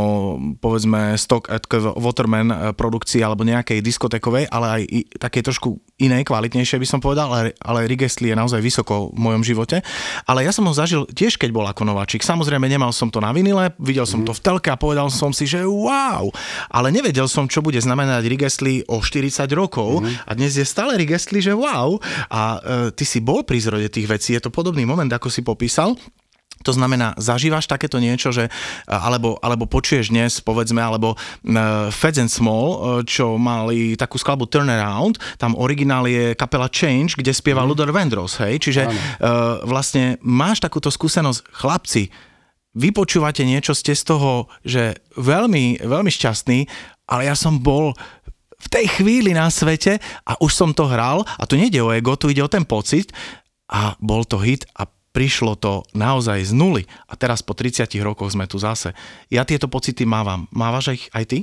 [0.58, 4.82] povedzme Stock at Waterman eh, produkcii alebo nejakej diskotekovej, ale aj
[5.22, 9.46] také trošku inej, kvalitnejšie by som povedal, ale, ale Rigestli je naozaj vysoko v mojom
[9.46, 9.86] živote.
[10.26, 12.26] Ale ja som ho zažil tiež, keď bol ako nováčik.
[12.26, 14.28] Samozrejme, nemal som to na vinile, videl som mm.
[14.28, 16.26] to v telke a povedal som si, že wow,
[16.74, 20.26] ale nevedel som, čo bude znamenať Rigestli o 40 rokov mm.
[20.26, 22.02] a dnes je stále Rigestli, že wow.
[22.34, 22.60] A e,
[22.98, 25.94] ty si bol pri zrode tých vecí, je to podobný moment, ako si popísal.
[26.64, 28.48] To znamená, zažívaš takéto niečo, že,
[28.88, 34.50] alebo, alebo počuješ dnes, povedzme, alebo uh, Feds and Small, uh, čo mali takú skladbu
[34.50, 37.68] Turnaround, tam originál je kapela Change, kde spieva mm.
[37.68, 42.14] Ludor Vendros, hej, čiže uh, vlastne máš takúto skúsenosť, chlapci,
[42.72, 46.66] vypočúvate niečo, ste z toho, že veľmi, veľmi šťastný,
[47.12, 47.92] ale ja som bol
[48.62, 51.26] v tej chvíli na svete a už som to hral.
[51.42, 53.10] A tu nejde o ego, tu ide o ten pocit.
[53.72, 58.32] A bol to hit a prišlo to naozaj z nuly a teraz po 30 rokoch
[58.32, 58.96] sme tu zase.
[59.28, 60.48] Ja tieto pocity mávam.
[60.52, 61.40] Mávaš ich aj ty?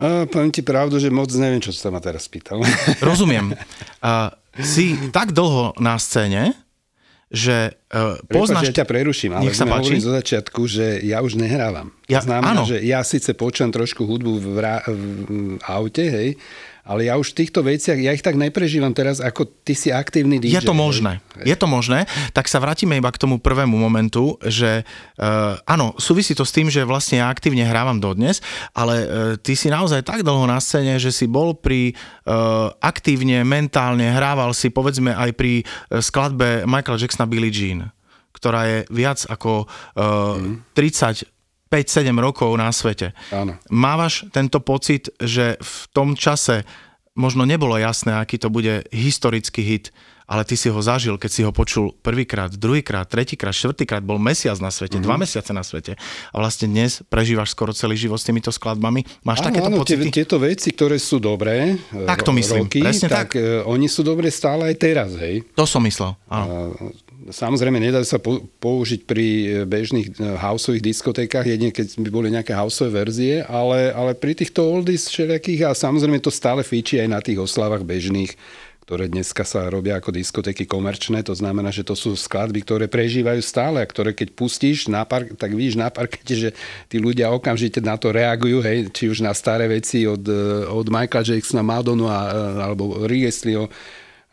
[0.00, 2.64] A, poviem ti pravdu, že moc neviem, čo sa ma teraz pýtal.
[3.04, 3.54] Rozumiem.
[4.02, 6.54] A, si tak dlho na scéne,
[7.34, 8.70] že uh, poznáš...
[8.70, 9.98] Prepač, ja ťa preruším, ale Nech sa páči.
[9.98, 11.90] zo začiatku, že ja už nehrávam.
[12.06, 12.68] Ja, znamená, áno.
[12.68, 14.54] že ja síce počujem trošku hudbu v, v,
[14.86, 15.02] v
[15.66, 16.38] aute, hej,
[16.84, 20.36] ale ja už v týchto veciach, ja ich tak neprežívam teraz, ako ty si aktívny
[20.36, 20.60] DJ.
[20.60, 22.04] Je to možné, je to možné.
[22.36, 24.84] Tak sa vrátime iba k tomu prvému momentu, že
[25.16, 28.44] uh, áno, súvisí to s tým, že vlastne ja aktívne hrávam dodnes,
[28.76, 29.08] ale uh,
[29.40, 31.96] ty si naozaj tak dlho na scéne, že si bol pri
[32.28, 37.88] uh, aktívne, mentálne, hrával si povedzme aj pri uh, skladbe Michaela Jacksona Billie Jean
[38.34, 40.76] ktorá je viac ako uh, mm.
[40.76, 41.33] 30
[41.74, 43.10] 5-7 rokov na svete.
[43.34, 43.58] Áno.
[43.66, 46.62] Mávaš tento pocit, že v tom čase
[47.18, 49.90] možno nebolo jasné, aký to bude historický hit,
[50.24, 54.56] ale ty si ho zažil, keď si ho počul prvýkrát, druhýkrát, tretíkrát, štvrtýkrát, bol mesiac
[54.56, 55.06] na svete, mm-hmm.
[55.06, 56.00] dva mesiace na svete
[56.32, 59.04] a vlastne dnes prežívaš skoro celý život s týmito skladbami.
[59.20, 60.08] Máš áno, takéto áno, pocity?
[60.08, 63.36] Tie, tieto veci, ktoré sú dobré, tak to myslím, roky, presne tak.
[63.36, 63.42] tak.
[63.42, 65.44] E, oni sú dobré stále aj teraz, hej.
[65.58, 66.72] To som myslel, áno.
[67.24, 68.20] Samozrejme, nedá sa
[68.60, 73.88] použiť pri e, bežných e, houseových diskotékach, jedine keď by boli nejaké houseové verzie, ale,
[73.96, 78.36] ale pri týchto oldies všelijakých a samozrejme to stále fíči aj na tých oslavách bežných,
[78.84, 83.40] ktoré dneska sa robia ako diskotéky komerčné, to znamená, že to sú skladby, ktoré prežívajú
[83.40, 86.48] stále a ktoré keď pustíš na park, tak vidíš na parkete, že
[86.92, 90.92] tí ľudia okamžite na to reagujú, hej, či už na staré veci od, e, od
[90.92, 92.28] Michaela Jacksona, Madonu a,
[92.68, 93.72] alebo Rigeslio,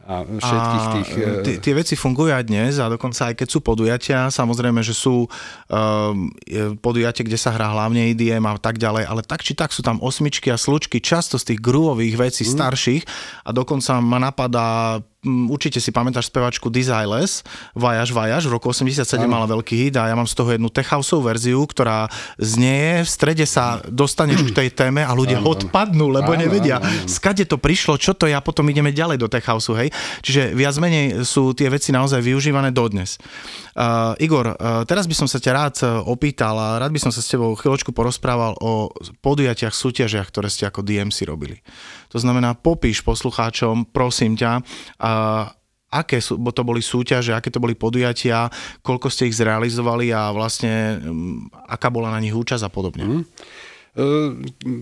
[0.08, 1.10] a všetkých tých...
[1.18, 4.98] A e, tie veci fungujú aj dnes a dokonca aj keď sú podujatia, samozrejme, že
[4.98, 6.32] sú um,
[6.82, 10.02] podujatia, kde sa hrá hlavne IDM a tak ďalej, ale tak či tak sú tam
[10.02, 12.52] osmičky a slučky, často z tých grúvových vecí mm.
[12.52, 13.04] starších
[13.46, 17.46] a dokonca ma napadá určite si pamätáš spevačku Desireless,
[17.78, 19.30] Vajaž Vajaž, v roku 87 ano.
[19.30, 22.10] mala veľký hit a ja mám z toho jednu tech houseovú verziu, ktorá
[22.42, 26.82] znie, v strede sa dostaneš k tej téme a ľudia ano, odpadnú, lebo ano, nevedia,
[26.82, 27.06] ano, ano.
[27.06, 29.94] skade to prišlo, čo to ja potom ideme ďalej do tech houseu, hej.
[30.26, 33.22] Čiže viac menej sú tie veci naozaj využívané dodnes.
[33.78, 37.14] Uh, Igor, uh, teraz by som sa ťa rád uh, opýtal a rád by som
[37.14, 38.90] sa s tebou chvíľočku porozprával o
[39.22, 41.62] podujatiach, súťažiach, ktoré ste ako DMC robili.
[42.12, 45.48] To znamená, popíš poslucháčom, prosím ťa, uh,
[45.92, 48.48] aké sú, bo to boli súťaže, aké to boli podujatia,
[48.80, 53.04] koľko ste ich zrealizovali a vlastne um, aká bola na nich účasť a podobne.
[53.04, 53.24] Mm.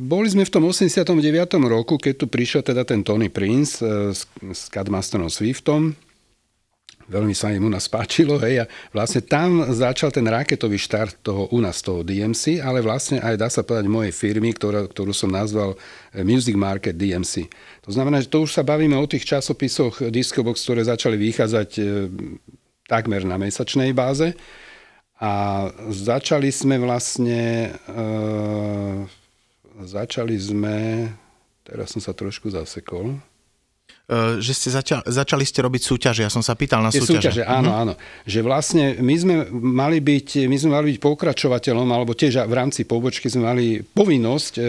[0.06, 1.18] Boli sme v tom 89.
[1.66, 5.98] roku, keď tu prišiel teda ten Tony Prince uh, s, s Cadmasterom Swiftom,
[7.10, 11.50] veľmi sa im u nás páčilo, hej, a vlastne tam začal ten raketový štart toho
[11.50, 15.34] u nás, toho DMC, ale vlastne aj dá sa povedať mojej firmy, ktorá, ktorú som
[15.34, 17.50] nazval eh, Music Market DMC.
[17.90, 21.84] To znamená, že to už sa bavíme o tých časopisoch Discobox, ktoré začali vychádzať e,
[22.86, 24.38] takmer na mesačnej báze.
[25.18, 28.06] A začali sme vlastne, e,
[29.90, 31.10] začali sme,
[31.66, 33.18] teraz som sa trošku zasekol,
[34.42, 36.22] že ste začali, začali ste robiť súťaže.
[36.26, 37.30] Ja som sa pýtal na súťaže.
[37.30, 37.44] súťaže.
[37.46, 37.82] Áno, mm-hmm.
[37.86, 37.94] áno.
[38.26, 42.90] Že vlastne my sme mali byť, my sme mali byť pokračovateľom, alebo tiež v rámci
[42.90, 44.66] pobočky sme mali povinnosť uh,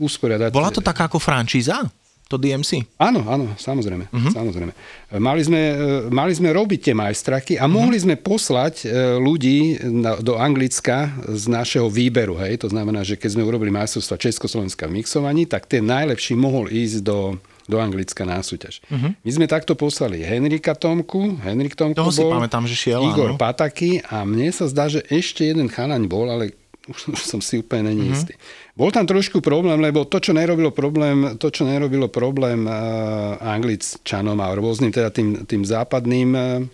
[0.00, 0.56] usporiadať.
[0.56, 1.84] Bola to taká ako frančíza?
[2.30, 2.86] to DMC?
[2.94, 4.06] Áno, áno, samozrejme.
[4.06, 4.30] Uh-huh.
[4.30, 4.70] samozrejme.
[5.18, 5.76] Mali, sme, eh,
[6.14, 7.74] mali sme robiť tie majstraky a uh-huh.
[7.74, 8.86] mohli sme poslať
[9.18, 12.38] ľudí na, do Anglicka z našeho výberu.
[12.38, 12.62] Hej?
[12.62, 17.02] To znamená, že keď sme urobili majstrovstva Československa v mixovaní, tak ten najlepší mohol ísť
[17.02, 17.34] do,
[17.70, 18.82] do Anglicka na súťaž.
[18.90, 19.14] Uh-huh.
[19.14, 23.32] My sme takto poslali Henrika Tomku, Henrik Tomku Toho si bol, pamätám, že šiel, Igor
[23.32, 23.38] áno.
[23.38, 26.50] Pataky a mne sa zdá, že ešte jeden chalaň bol, ale
[26.84, 28.14] už, už som si úplne není Mhm.
[28.18, 28.34] istý.
[28.74, 34.40] Bol tam trošku problém, lebo to, čo nerobilo problém, to, čo nerobilo problém uh, Angličanom
[34.40, 36.64] a rôznym teda tým, tým západným uh,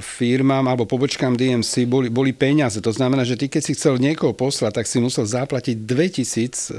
[0.00, 2.80] firmám alebo pobočkám DMC boli, boli peniaze.
[2.80, 6.76] To znamená, že ty keď si chcel niekoho poslať, tak si musel zaplatiť 2000 uh,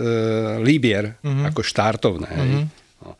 [0.63, 1.53] libier uh-huh.
[1.53, 2.31] ako štartovné.
[2.33, 2.63] Uh-huh.
[3.03, 3.11] No.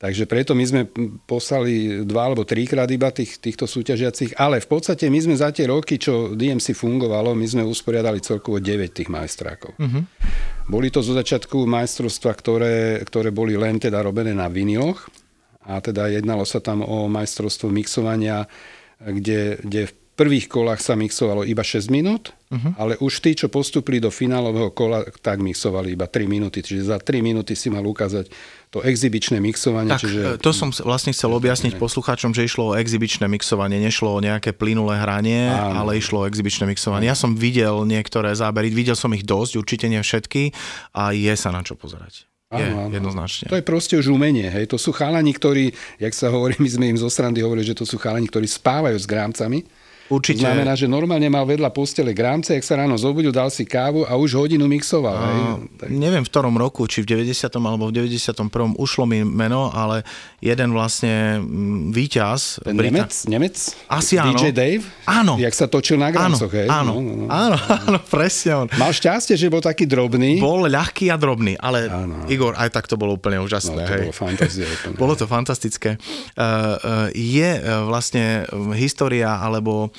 [0.00, 0.82] Takže preto my sme
[1.28, 5.68] poslali dva alebo trikrát iba tých, týchto súťažiacich, ale v podstate my sme za tie
[5.68, 9.76] roky, čo DMC fungovalo, my sme usporiadali celkovo 9 tých majstrákov.
[9.76, 10.02] Uh-huh.
[10.72, 15.04] Boli to zo začiatku majstrovstva, ktoré, ktoré boli len teda robené na viniloch
[15.68, 18.48] a teda jednalo sa tam o majstrovstvo mixovania,
[19.00, 22.76] kde, kde v prvých kolách sa mixovalo iba 6 minút, uh-huh.
[22.76, 26.60] ale už tí, čo postupili do finálového kola, tak mixovali iba 3 minúty.
[26.60, 28.28] Čiže za 3 minúty si mal ukázať
[28.68, 29.96] to exibičné mixovanie.
[29.96, 30.20] Tak, čiže...
[30.44, 35.00] to som vlastne chcel objasniť poslucháčom, že išlo o exibičné mixovanie, nešlo o nejaké plynulé
[35.00, 35.88] hranie, Áno.
[35.88, 37.08] ale išlo o exibičné mixovanie.
[37.08, 40.52] Ja som videl niektoré zábery, videl som ich dosť, určite nie všetky
[40.92, 42.29] a je sa na čo pozerať.
[42.50, 42.90] Je, áno, áno.
[42.90, 43.46] jednoznačne.
[43.46, 44.50] To je proste už umenie.
[44.50, 44.74] Hej.
[44.74, 45.70] To sú chalani, ktorí,
[46.02, 48.98] jak sa hovorí, my sme im zo srandy hovorili, že to sú chalani, ktorí spávajú
[48.98, 49.62] s grámcami.
[50.10, 50.42] Určite.
[50.42, 54.18] Znamená, že normálne mal vedľa postele grámce, jak sa ráno zobudil, dal si kávu a
[54.18, 55.14] už hodinu mixoval.
[55.14, 55.42] A, hej.
[55.78, 55.86] Tak...
[55.86, 57.46] Neviem v ktorom roku, či v 90.
[57.46, 58.50] alebo v 91.
[58.74, 60.02] ušlo mi meno, ale
[60.42, 61.38] jeden vlastne
[61.94, 62.58] víťaz.
[62.66, 63.06] Ten Brita...
[63.06, 63.12] Nemec?
[63.30, 63.56] Nemec?
[63.86, 64.34] Asi áno.
[64.34, 64.82] DJ Dave?
[65.06, 65.38] Áno.
[65.38, 66.66] Jak sa točil na grámcoch, hej?
[66.66, 67.26] Áno, no, no, no.
[67.30, 67.56] áno,
[67.86, 68.66] áno, presne on.
[68.74, 70.42] Mal šťastie, že bol taký drobný.
[70.42, 72.26] Bol ľahký a drobný, ale áno.
[72.26, 73.78] Igor, aj tak to bolo úplne úžasné.
[73.78, 74.00] No, to hej.
[74.10, 74.12] bolo.
[74.18, 74.38] Úplne.
[75.06, 75.94] bolo to fantastické.
[76.34, 78.42] Uh, uh, je uh, vlastne
[78.74, 79.94] história alebo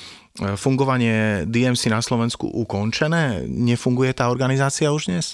[0.56, 3.44] fungovanie DMC na Slovensku ukončené?
[3.44, 5.26] Nefunguje tá organizácia už dnes?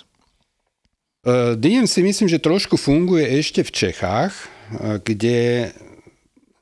[1.58, 4.32] DMC myslím, že trošku funguje ešte v Čechách,
[5.02, 5.70] kde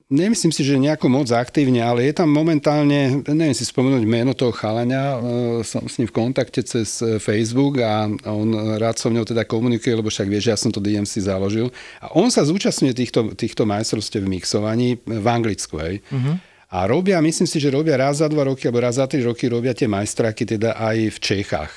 [0.07, 4.55] nemyslím si, že nejako moc aktívne, ale je tam momentálne, neviem si spomenúť meno toho
[4.55, 5.19] chalania,
[5.67, 10.07] som s ním v kontakte cez Facebook a on rád so mnou teda komunikuje, lebo
[10.07, 11.75] však vie, že ja som to DMC založil.
[11.99, 15.99] A on sa zúčastňuje týchto, týchto majstrovstiev v mixovaní v Anglicku, hej.
[16.07, 16.39] Uh-huh.
[16.77, 19.49] A robia, myslím si, že robia raz za dva roky alebo raz za tri roky
[19.49, 21.73] robia tie majstraky teda aj v Čechách.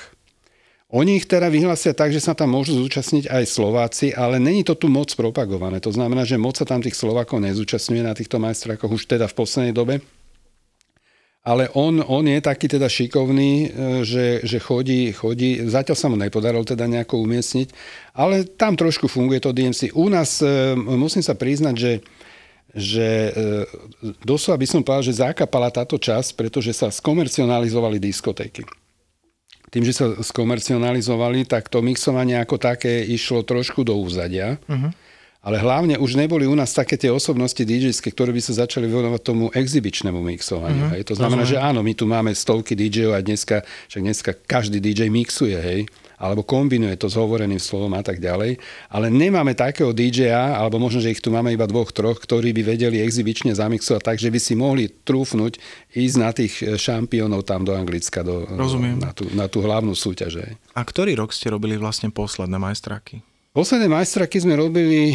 [0.92, 4.76] Oni ich teda vyhlasia tak, že sa tam môžu zúčastniť aj Slováci, ale není to
[4.76, 5.80] tu moc propagované.
[5.80, 9.38] To znamená, že moc sa tam tých Slovákov nezúčastňuje na týchto majstrakoch už teda v
[9.40, 10.04] poslednej dobe.
[11.40, 13.72] Ale on, on je taký teda šikovný,
[14.04, 17.72] že, že chodí, chodí, zatiaľ sa mu nepodarilo teda nejako umiestniť,
[18.12, 19.96] ale tam trošku funguje to DMC.
[19.96, 20.44] U nás
[20.76, 21.92] musím sa priznať, že
[22.74, 23.30] že e,
[24.22, 28.62] doslova by som povedal, že zakapala táto časť, pretože sa skomercionalizovali diskotéky.
[29.70, 34.58] Tým, že sa skomercionalizovali, tak to mixovanie ako také išlo trošku do úzadia.
[34.66, 34.90] Uh-huh.
[35.40, 39.22] Ale hlavne už neboli u nás také tie osobnosti DJské, ktoré by sa začali venovať
[39.22, 40.90] tomu exibičnému mixovaniu.
[40.90, 40.94] Uh-huh.
[40.98, 41.06] Hej.
[41.10, 41.62] To znamená, Rozumiem.
[41.62, 45.80] že áno, my tu máme stovky DJov a dneska, však dneska každý DJ mixuje, hej
[46.20, 48.60] alebo kombinuje to s hovoreným slovom a tak ďalej.
[48.92, 52.76] Ale nemáme takého DJ-a, alebo možno, že ich tu máme iba dvoch, troch, ktorí by
[52.76, 55.56] vedeli exibične zamixovať tak, že by si mohli trúfnuť
[55.96, 59.00] ísť na tých šampiónov tam do Anglicka, do, Rozumiem.
[59.00, 60.52] Na, tú, na tú hlavnú súťaž.
[60.76, 63.24] A ktorý rok ste robili vlastne posledné majstraky?
[63.50, 65.10] Posledné majstraky sme robili,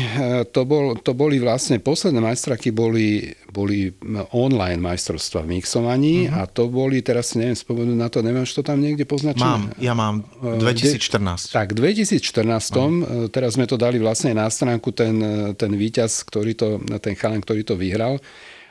[0.52, 3.96] to, bol, to boli vlastne, posledné majstraky boli, boli
[4.36, 6.44] online majstrovstva v mixovaní uh-huh.
[6.44, 9.40] a to boli, teraz si neviem spomenúť na to, nemáš to tam niekde poznačené?
[9.40, 11.56] Mám, ja mám, 2014.
[11.56, 13.32] Tak, v 2014, uh-huh.
[13.32, 15.16] teraz sme to dali vlastne na stránku, ten,
[15.56, 18.20] ten víťaz, ktorý to, ten chalan, ktorý to vyhral.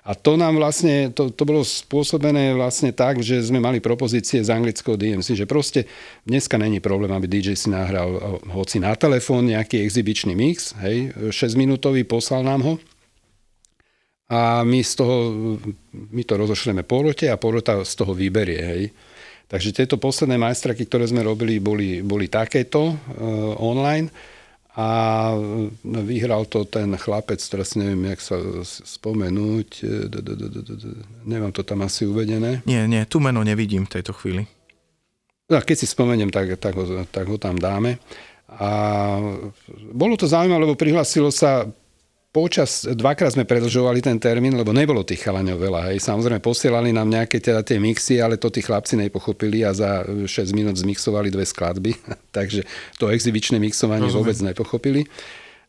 [0.05, 4.53] A to nám vlastne, to, to bolo spôsobené vlastne tak, že sme mali propozície z
[4.53, 5.89] anglického DMC, že proste
[6.29, 11.57] dneska není problém, aby DJ si nahral hoci na telefón nejaký exibičný mix, hej, 6
[11.57, 12.75] minútový, poslal nám ho
[14.29, 15.17] a my z toho,
[15.93, 18.85] my to rozošleme porote a porota z toho vyberie, hej.
[19.45, 22.97] Takže tieto posledné majstraky, ktoré sme robili, boli, boli takéto uh,
[23.61, 24.09] online
[24.75, 24.87] a
[26.03, 29.87] vyhral to ten chlapec, teraz neviem, jak sa spomenúť,
[31.23, 32.67] nemám to tam asi uvedené.
[32.67, 34.51] Nie, nie, tu meno nevidím v tejto chvíli.
[35.47, 38.03] No, keď si spomeniem, tak, tak, ho, tak ho tam dáme.
[38.51, 38.71] A
[39.95, 41.71] bolo to zaujímavé, lebo prihlasilo sa
[42.35, 45.81] počas, dvakrát sme predlžovali ten termín, lebo nebolo tých chalaňov veľa.
[45.95, 46.03] Hej.
[46.03, 50.27] Samozrejme, posielali nám nejaké teda tie mixy, ale to tí chlapci nepochopili a za 6
[50.51, 51.95] minút zmixovali dve skladby.
[52.37, 52.67] Takže
[52.99, 54.19] to exibičné mixovanie Rozumiem.
[54.19, 55.07] vôbec nepochopili.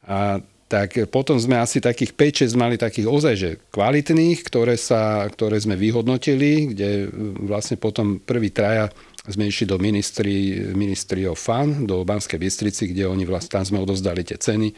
[0.10, 2.18] A tak potom sme asi takých
[2.50, 7.06] 5-6 mali takých ozaj, že kvalitných, ktoré, sa, ktoré sme vyhodnotili, kde
[7.46, 8.90] vlastne potom prvý traja
[9.30, 13.78] sme išli do ministri, ministri of Fun, do Banskej Bystrici, kde oni vlastne, tam sme
[13.86, 14.74] odozdali tie ceny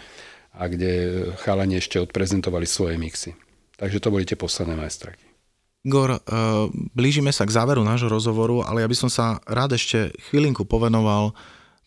[0.58, 0.92] a kde
[1.46, 3.38] chalani ešte odprezentovali svoje mixy.
[3.78, 5.22] Takže to boli tie posledné majstraky.
[5.86, 6.20] Igor, uh,
[6.98, 11.32] blížime sa k záveru nášho rozhovoru, ale ja by som sa rád ešte chvílinku povenoval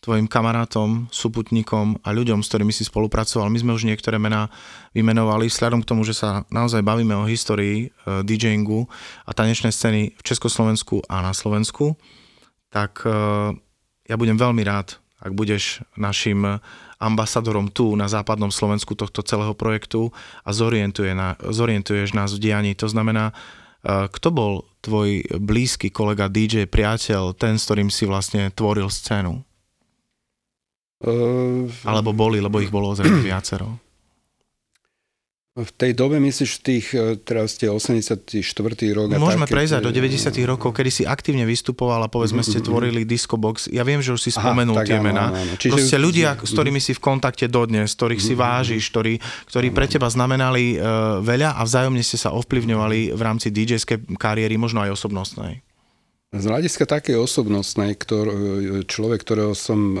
[0.01, 3.53] tvojim kamarátom, súputníkom a ľuďom, s ktorými si spolupracoval.
[3.53, 4.49] My sme už niektoré mená
[4.97, 8.89] vymenovali, vzhľadom k tomu, že sa naozaj bavíme o histórii uh, DJingu
[9.27, 11.93] a tanečnej scény v Československu a na Slovensku,
[12.73, 13.53] tak uh,
[14.09, 16.57] ja budem veľmi rád, ak budeš našim
[17.01, 20.13] ambasadorom tu na západnom Slovensku tohto celého projektu
[20.45, 22.71] a zorientuje na, zorientuješ nás v dianí.
[22.77, 24.53] To znamená, uh, kto bol
[24.85, 29.41] tvoj blízky kolega DJ, priateľ, ten, s ktorým si vlastne tvoril scénu?
[31.01, 33.90] Uh, Alebo boli, lebo ich bolo ozaj viacero.
[35.51, 38.95] V tej dobe myslíš tých, e, teraz tie 84.
[38.95, 39.11] rok?
[39.11, 40.47] Môžeme také, prejsť do 90.
[40.47, 43.67] rokov, kedy si aktívne vystupoval a povedzme ste tvorili Disco Box.
[43.67, 45.35] Ja viem, že už si spomenul Aha, tie mená.
[45.59, 49.19] Proste ľudia, s ktorými si v kontakte dodnes, ktorých si vážiš, ktorí,
[49.51, 54.55] ktorí pre teba znamenali uh, veľa a vzájomne ste sa ovplyvňovali v rámci DJ-skej kariéry,
[54.55, 55.59] možno aj osobnostnej.
[56.31, 58.31] Z hľadiska takej osobnostnej, ktor,
[58.87, 59.99] človek, ktorého som e,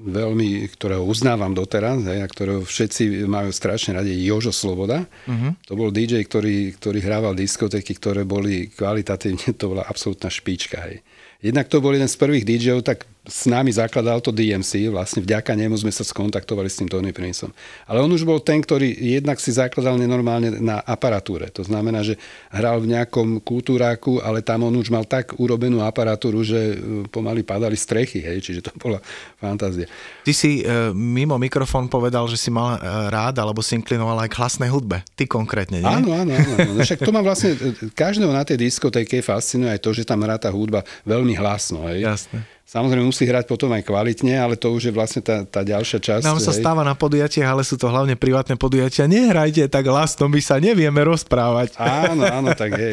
[0.00, 5.04] veľmi, ktorého uznávam doteraz, hej, a ktorého všetci majú strašne radi, Jožo Sloboda.
[5.28, 5.52] Uh-huh.
[5.68, 10.80] To bol DJ, ktorý, ktorý hrával diskotéky, ktoré boli kvalitatívne, to bola absolútna špička.
[10.88, 11.04] Hej.
[11.44, 15.52] Jednak to bol jeden z prvých DJov, tak s nami zakladal to DMC, vlastne vďaka
[15.58, 17.50] nemu sme sa skontaktovali s tým Tony Princeom.
[17.90, 21.50] Ale on už bol ten, ktorý jednak si zakladal nenormálne na aparatúre.
[21.58, 22.14] To znamená, že
[22.54, 27.42] hral v nejakom kultúráku, ale tam on už mal tak urobenú aparatúru, že e, pomaly
[27.42, 29.02] padali strechy, hej, čiže to bola
[29.42, 29.90] fantázia.
[30.22, 34.30] Ty si e, mimo mikrofón povedal, že si mal e, rád, alebo si inklinoval aj
[34.30, 35.02] k hlasnej hudbe.
[35.18, 35.90] Ty konkrétne, nie?
[35.90, 36.54] Áno, áno, áno.
[36.62, 36.78] áno.
[36.78, 40.38] Však to ma vlastne, e, každého na tej diskotéke fascinuje aj to, že tam hrá
[40.38, 41.90] tá hudba veľmi hlasno.
[41.90, 42.06] Hej.
[42.06, 42.55] Jasne.
[42.66, 46.26] Samozrejme musí hrať potom aj kvalitne, ale to už je vlastne tá, tá ďalšia časť.
[46.26, 49.06] Nám sa stáva na podujatiach, ale sú to hlavne privátne podujatia.
[49.06, 51.78] Nehrajte tak hlasno, my sa nevieme rozprávať.
[51.78, 52.90] Áno, áno, tak je.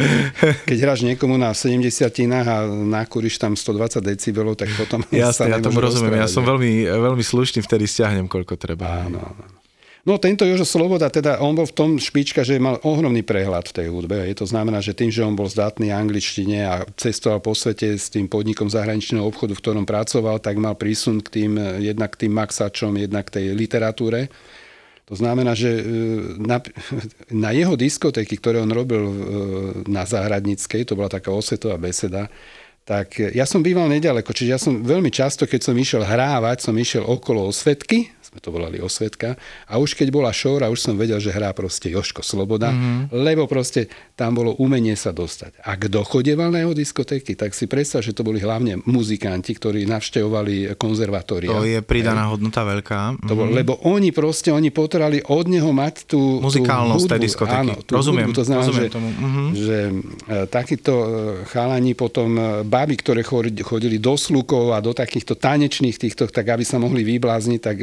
[0.70, 5.58] Keď hráš niekomu na 70 a nakúriš tam 120 decibelov, tak potom Jasne, sa ja
[5.58, 6.22] tomu rozumiem.
[6.22, 9.10] Ja som veľmi, veľmi slušný, vtedy stiahnem, koľko treba.
[9.10, 9.63] Áno, áno.
[10.04, 13.76] No tento Jožo Sloboda, teda on bol v tom špička, že mal ohromný prehľad v
[13.80, 14.20] tej hudbe.
[14.28, 18.12] Je to znamená, že tým, že on bol zdatný angličtine a cestoval po svete s
[18.12, 22.36] tým podnikom zahraničného obchodu, v ktorom pracoval, tak mal prísun k tým, jednak k tým
[22.36, 24.28] maxačom, jednak k tej literatúre.
[25.08, 25.84] To znamená, že e,
[26.36, 26.60] na,
[27.48, 29.16] na jeho diskotéky, ktoré on robil e,
[29.88, 32.28] na Záhradnickej, to bola taká osvetová beseda,
[32.84, 36.76] tak ja som býval nedaleko, čiže ja som veľmi často, keď som išiel hrávať, som
[36.76, 39.38] išiel okolo osvetky, sme to volali osvetka.
[39.70, 43.14] A už keď bola šóra, už som vedel, že hrá proste Joško Sloboda, mm-hmm.
[43.14, 43.86] lebo proste
[44.18, 45.62] tam bolo umenie sa dostať.
[45.62, 49.86] A kto chodeval na jeho diskotéky, tak si predstav, že to boli hlavne muzikanti, ktorí
[49.86, 51.54] navštevovali konzervatória.
[51.54, 53.22] To je pridaná hodnota veľká.
[53.22, 53.56] To bol, mhm.
[53.62, 57.70] lebo oni proste, oni potrebovali od neho mať tú Muzikálnosť tú tej diskotéky.
[57.70, 58.38] Áno, tú rozumiem, hudbu.
[58.42, 59.10] To znamená, rozumiem že, tomu.
[59.14, 59.48] Mm-hmm.
[59.54, 59.92] že e,
[60.50, 61.08] takíto e,
[61.54, 63.22] chalani potom, e, baby, ktoré
[63.62, 67.78] chodili do slukov a do takýchto tanečných týchto, tak aby sa mohli vyblázniť, tak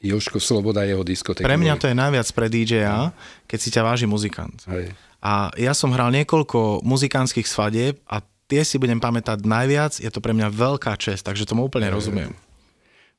[0.00, 1.44] Joško Sloboda jeho diskotéky.
[1.44, 3.12] Pre mňa to je najviac pre DJ-a,
[3.44, 4.56] keď si ťa váži muzikant.
[4.66, 4.96] Hej.
[5.20, 10.24] A ja som hral niekoľko muzikánskych svadieb a tie si budem pamätať najviac, je to
[10.24, 12.32] pre mňa veľká čest, takže tomu úplne rozumiem.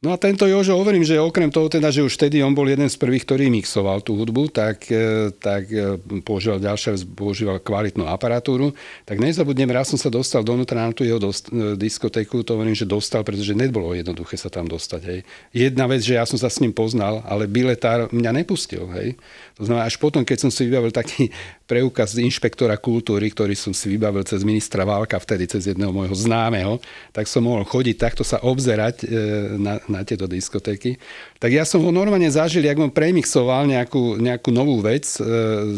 [0.02, 2.90] No a tento Jožo, hovorím, že okrem toho teda, že už vtedy on bol jeden
[2.90, 5.94] z prvých, ktorý mixoval tú hudbu, tak, e, tak e,
[6.26, 8.74] používal ďalšia, používal kvalitnú aparatúru.
[9.06, 12.74] Tak nezabudnem, raz som sa dostal donútra na tú jeho dost, e, diskotéku, to hovorím,
[12.74, 15.02] že dostal, pretože nebolo jednoduché sa tam dostať.
[15.06, 15.20] Hej.
[15.54, 18.90] Jedna vec, že ja som sa s ním poznal, ale biletár mňa nepustil.
[18.98, 19.22] Hej.
[19.62, 21.30] To znamená, až potom, keď som si vybavil taký
[21.72, 26.84] preukaz inšpektora kultúry, ktorý som si vybavil cez ministra Válka, vtedy cez jedného môjho známeho,
[27.16, 29.08] tak som mohol chodiť takto sa obzerať
[29.56, 31.00] na, na tieto diskotéky.
[31.40, 35.24] Tak ja som ho normálne zažil, jak on premixoval nejakú, nejakú novú vec, e,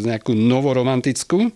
[0.09, 1.53] nejakú novoromantickú.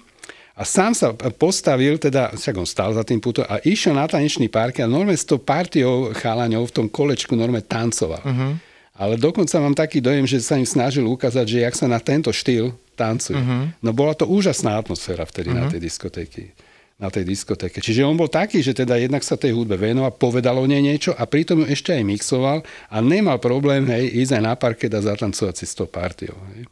[0.58, 4.50] A sám sa postavil, teda, však on stál za tým putom a išiel na tanečný
[4.50, 8.26] park a normálne s tou partiou chálaňov v tom kolečku normálne tancoval.
[8.26, 8.58] Uh-huh.
[8.98, 12.34] Ale dokonca mám taký dojem, že sa im snažil ukázať, že jak sa na tento
[12.34, 13.38] štýl tancuje.
[13.38, 13.70] Uh-huh.
[13.80, 15.70] No bola to úžasná atmosféra vtedy uh-huh.
[15.70, 16.58] na tej diskotéky
[16.98, 17.78] na tej diskotéke.
[17.78, 21.14] Čiže on bol taký, že teda jednak sa tej hudbe venoval, povedal o nej niečo
[21.14, 25.06] a pritom ju ešte aj mixoval a nemal problém hej, ísť aj na parket a
[25.06, 26.34] zatancovať si s tou partiou.
[26.58, 26.66] Hej.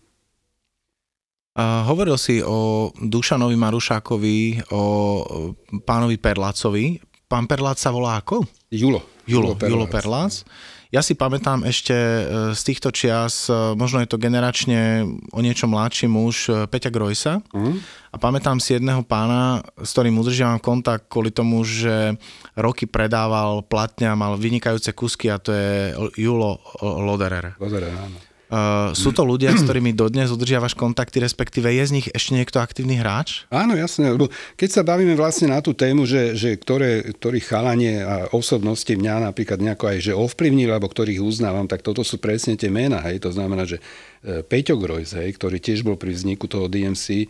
[1.55, 4.83] A hovoril si o Dušanovi Marušákovi, o
[5.87, 6.99] pánovi Perlácovi.
[7.31, 8.43] Pán Perlác sa volá ako?
[8.67, 9.05] Julo.
[9.23, 9.71] Julo, Julo Perlác.
[9.71, 10.33] Julo Perlác.
[10.95, 12.23] Ja si pamätám ešte e,
[12.55, 15.03] z týchto čias, e, možno je to generačne
[15.35, 17.43] o niečo mladší muž, e, Peťa Grojsa.
[17.51, 17.83] Mm.
[17.83, 22.15] A pamätám si jedného pána, s ktorým udržiavam kontakt kvôli tomu, že
[22.55, 27.59] roky predával platňa, mal vynikajúce kusky a to je Julo Loderer.
[27.59, 28.15] Loderer, áno.
[28.55, 32.63] Uh, sú to ľudia, s ktorými dodnes udržiavaš kontakty, respektíve je z nich ešte niekto
[32.63, 33.43] aktívny hráč?
[33.51, 34.15] Áno, jasne,
[34.55, 39.27] keď sa bavíme vlastne na tú tému, že, že ktoré, ktorí chalanie a osobnosti mňa
[39.27, 43.19] napríklad nejako aj že ovplyvnili, alebo ktorých uznávam, tak toto sú presne tie mená, hej,
[43.19, 43.83] to znamená, že
[44.23, 47.27] e, Peťo Grojs, hej, ktorý tiež bol pri vzniku toho DMC,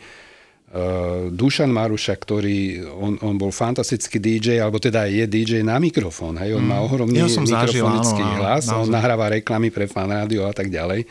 [1.31, 6.57] Dušan Maruša, ktorý, on, on bol fantastický DJ, alebo teda je DJ na mikrofón, hej,
[6.57, 6.69] on mm.
[6.73, 10.67] má ohromný ja mikrofonický zažil, áno, hlas, áno, on nahráva reklamy pre fanrádio a tak
[10.67, 11.07] ďalej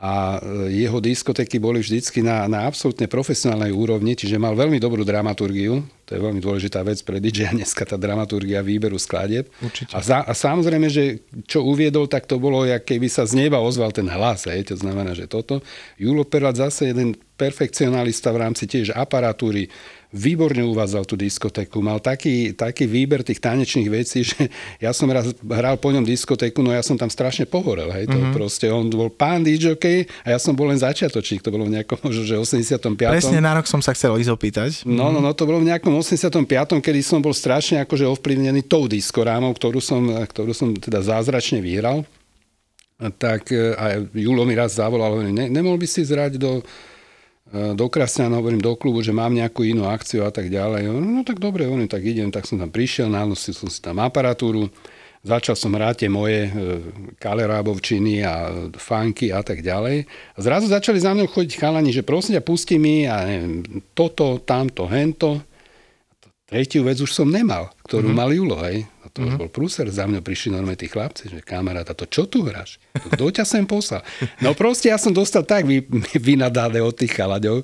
[0.00, 5.04] a e, jeho diskotéky boli vždycky na, na absolútne profesionálnej úrovni, čiže mal veľmi dobrú
[5.04, 5.84] dramaturgiu.
[6.08, 9.52] To je veľmi dôležitá vec pre DJ dneska, tá dramaturgia výberu skladieb.
[9.60, 9.92] Určite.
[9.92, 13.92] A, za, a samozrejme, že čo uviedol, tak to bolo, keby sa z neba ozval
[13.92, 14.48] ten hlas.
[14.48, 14.72] Hej.
[14.72, 15.60] To znamená, že toto.
[16.00, 19.68] Julo Perlat zase jeden perfekcionalista v rámci tiež aparatúry,
[20.10, 21.78] výborne uvádzal tú diskotéku.
[21.78, 24.50] Mal taký, taký výber tých tanečných vecí, že
[24.82, 27.90] ja som raz hral po ňom diskotéku, no ja som tam strašne pohorel.
[27.94, 28.10] Hej.
[28.10, 28.34] To mm-hmm.
[28.34, 29.78] proste, on bol pán DJ
[30.26, 31.42] a ja som bol len začiatočník.
[31.46, 32.98] To bolo v nejakom možno, že 85.
[33.10, 34.70] Presne na rok som sa chcel ísť opýtať.
[34.84, 36.42] No, no, no, to bolo v nejakom 85.
[36.82, 42.02] kedy som bol strašne akože ovplyvnený tou diskorámou, ktorú som, ktorú som teda zázračne vyhral.
[43.00, 46.60] Tak e, a Julo mi raz zavolal, ne, nemohol by si zrať do
[47.50, 50.86] do Krasňana, hovorím do klubu, že mám nejakú inú akciu a tak ďalej.
[50.86, 54.70] No, tak dobre, hovorím, tak idem, tak som tam prišiel, nanosil som si tam aparatúru,
[55.26, 56.50] začal som hrať tie moje e,
[57.18, 60.06] kalerábovčiny a funky a tak ďalej.
[60.06, 64.38] A zrazu začali za mnou chodiť chalani, že prosím ťa, pusti mi a neviem, toto,
[64.40, 65.42] tamto, hento.
[66.50, 68.18] Tretiu vec už som nemal, ktorú mm-hmm.
[68.18, 68.82] mal Julo, hej.
[69.00, 69.38] A to mm-hmm.
[69.38, 72.42] už bol prúser, za mňa prišli normálne tí chlapci, že kamarát, a to čo tu
[72.42, 72.82] hráš?
[72.90, 74.02] Kto ťa sem poslal?
[74.42, 75.86] No proste ja som dostal tak vy,
[76.18, 77.62] vynadáne od tých chalaďov,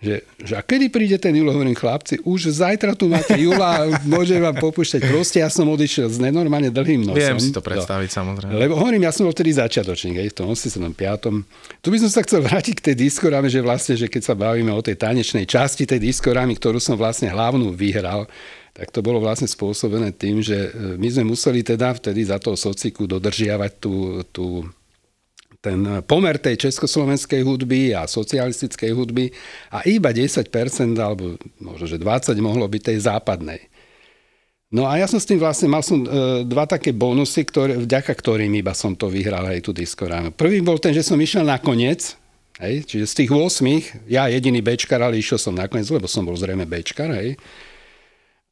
[0.00, 4.40] že, že a kedy príde ten Julo, hovorím chlapci, už zajtra tu máte Jula, môžem
[4.40, 5.04] vám popúšťať.
[5.12, 7.20] Proste ja som odišiel s nenormálne dlhým nosom.
[7.20, 8.16] Viem si to predstaviť, no.
[8.24, 8.52] samozrejme.
[8.56, 11.84] Lebo hovorím, ja som bol vtedy začiatočník, aj v tom 85.
[11.84, 14.72] Tu by som sa chcel vrátiť k tej diskoráme, že vlastne, že keď sa bavíme
[14.72, 18.24] o tej tanečnej časti tej diskorámy, ktorú som vlastne hlavnú vyhral,
[18.72, 22.56] tak to bolo vlastne spôsobené tým, že e, my sme museli teda vtedy za toho
[22.56, 24.64] sociku dodržiavať tú, tú
[25.60, 29.28] ten pomer tej československej hudby a socialistickej hudby
[29.68, 30.48] a iba 10%
[30.96, 33.60] alebo možno, že 20 mohlo byť tej západnej.
[34.70, 38.14] No a ja som s tým vlastne, mal som e, dva také bonusy, ktoré, vďaka
[38.14, 40.30] ktorým iba som to vyhral aj tú diskoránu.
[40.30, 42.14] Prvý bol ten, že som išiel na koniec,
[42.62, 46.38] hej, čiže z tých 8, ja jediný bečkar, ale išiel som nakoniec, lebo som bol
[46.38, 47.34] zrejme bečkar, hej.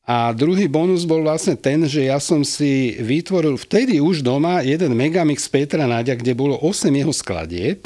[0.08, 4.96] A druhý bonus bol vlastne ten, že ja som si vytvoril vtedy už doma jeden
[4.96, 7.84] megamix Petra Náďa, kde bolo 8 jeho skladieb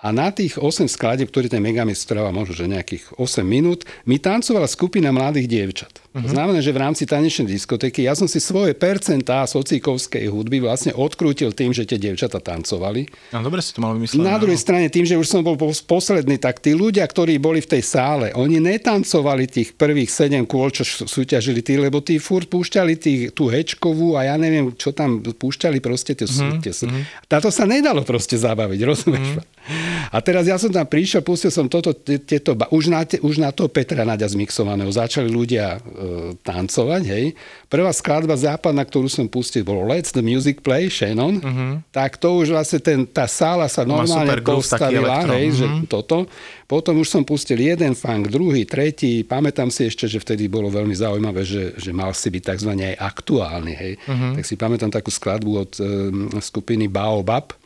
[0.00, 4.16] a na tých 8 skladieb, ktorý ten megamix trvá možno, že nejakých 8 minút, mi
[4.16, 5.92] tancovala skupina mladých dievčat.
[5.92, 6.24] Uh-huh.
[6.24, 6.34] To mhm.
[6.34, 11.52] znamená, že v rámci tanečnej diskotéky ja som si svoje percentá socikovskej hudby vlastne odkrútil
[11.52, 13.06] tým, že tie dievčata tancovali.
[13.36, 14.24] No, dobre si to mal vymyslené.
[14.24, 17.68] Na druhej strane tým, že už som bol posledný, tak tí ľudia, ktorí boli v
[17.76, 22.96] tej sále, oni netancovali tých prvých 7 kôl, čo súťažili tí, lebo tí furt púšťali
[22.96, 26.58] tých, tú hečkovú a ja neviem, čo tam púšťali proste tie, uh-huh.
[26.64, 27.04] tie uh-huh.
[27.28, 29.36] Táto sa nedalo proste zabaviť, rozumieš?
[29.36, 29.89] Uh-huh.
[30.10, 33.68] A teraz ja som tam prišiel, pustil som toto, tieto, už na, už na to
[33.70, 34.90] Petra Nadia zmixovaného.
[34.90, 37.36] Začali ľudia E, tancovať, hej.
[37.68, 41.36] Prvá skladba západná, ktorú som pustil, bolo Let's the Music Play, Shannon.
[41.36, 41.72] Uh-huh.
[41.92, 45.58] Tak to už vlastne ten, tá sála sa normálne postavila, hej, uh-huh.
[45.60, 45.84] že mhm.
[45.90, 46.24] toto.
[46.64, 49.26] Potom už som pustil jeden funk, druhý, tretí.
[49.26, 52.70] Pamätám si ešte, že vtedy bolo veľmi zaujímavé, že, že mal si byť tzv.
[52.72, 53.92] aj aktuálny, hej.
[54.08, 54.32] Uh-huh.
[54.40, 57.59] Tak si pamätám takú skladbu od um, skupiny Baobab,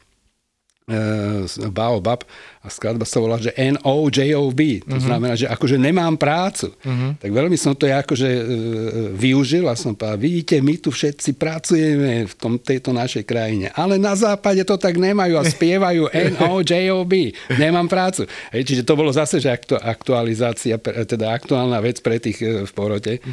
[1.73, 2.29] Baobab
[2.61, 4.85] a skladba sa volá, že N-O-J-O-B.
[4.85, 5.01] To uh-huh.
[5.01, 6.77] znamená, že akože nemám prácu.
[6.77, 7.17] Uh-huh.
[7.17, 8.45] Tak veľmi som to ja akože uh,
[9.17, 13.97] využil a som povedal, vidíte, my tu všetci pracujeme v tom, tejto našej krajine, ale
[13.97, 17.33] na západe to tak nemajú a spievajú N-O-J-O-B.
[17.57, 18.29] Nemám prácu.
[18.53, 19.49] Hej, čiže to bolo zase, že
[19.81, 20.77] aktualizácia,
[21.09, 23.25] teda aktuálna vec pre tých v porote.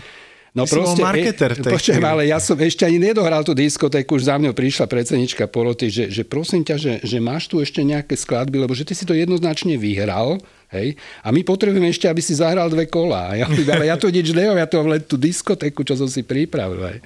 [0.51, 1.55] No Ty proste, marketer.
[1.55, 5.47] E, počujem, ale ja som ešte ani nedohral tú diskotéku, už za mňou prišla predsednička
[5.47, 8.91] poroty, že, že prosím ťa, že, že máš tu ešte nejaké skladby, lebo že ty
[8.91, 10.43] si to jednoznačne vyhral,
[10.75, 13.31] hej, a my potrebujeme ešte, aby si zahral dve kola.
[13.39, 13.47] Ja,
[13.79, 16.83] ale ja to nič neviem, ja to len tú diskotéku, čo som si pripravil.
[16.83, 16.99] Hej.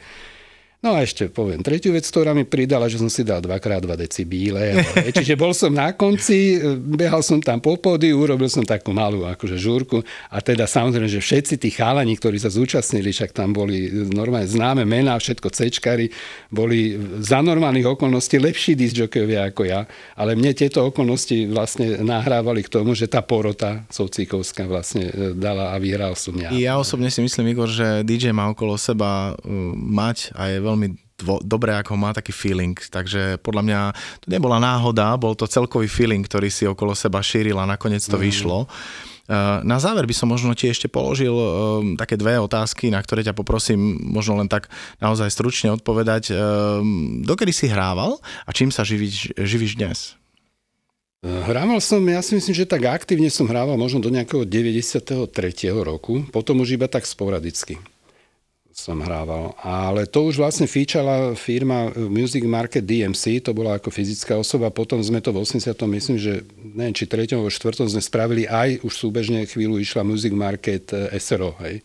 [0.85, 4.85] No a ešte poviem tretiu vec, ktorá mi pridala, že som si dal 2x2 decibíle.
[5.17, 9.57] Čiže bol som na konci, behal som tam po pódiu, urobil som takú malú akože
[9.57, 14.45] žúrku a teda samozrejme, že všetci tí chalani, ktorí sa zúčastnili, však tam boli normálne
[14.45, 16.13] známe mená, všetko cečkari,
[16.53, 22.69] boli za normálnych okolností lepší disjokovia ako ja, ale mne tieto okolnosti vlastne nahrávali k
[22.69, 26.53] tomu, že tá porota Socikovská vlastne e, dala a vyhral som ja.
[26.53, 30.74] Ja osobne si myslím, Igor, že DJ má okolo seba uh, mať a je veľmi
[30.75, 32.75] veľmi dvo, dobre, ako má taký feeling.
[32.75, 33.79] Takže podľa mňa
[34.19, 38.19] to nebola náhoda, bol to celkový feeling, ktorý si okolo seba šíril a nakoniec to
[38.19, 38.23] mm.
[38.27, 38.67] vyšlo.
[39.65, 41.33] Na záver by som možno ti ešte položil
[41.97, 44.69] také dve otázky, na ktoré ťa poprosím možno len tak
[45.01, 46.29] naozaj stručne odpovedať.
[47.25, 50.13] Dokedy si hrával a čím sa živíš, živíš dnes?
[51.25, 55.09] Hrával som, ja si myslím, že tak aktívne som hrával možno do nejakého 93.
[55.73, 57.81] roku, potom už iba tak sporadicky
[58.75, 59.55] som hrával.
[59.63, 64.99] Ale to už vlastne fíčala firma Music Market DMC, to bola ako fyzická osoba, potom
[64.99, 65.71] sme to v 80.
[65.71, 67.39] myslím, že neviem, či 3.
[67.39, 67.87] alebo 4.
[67.87, 71.79] sme spravili aj, už súbežne chvíľu išla Music Market eh, SRO, hej.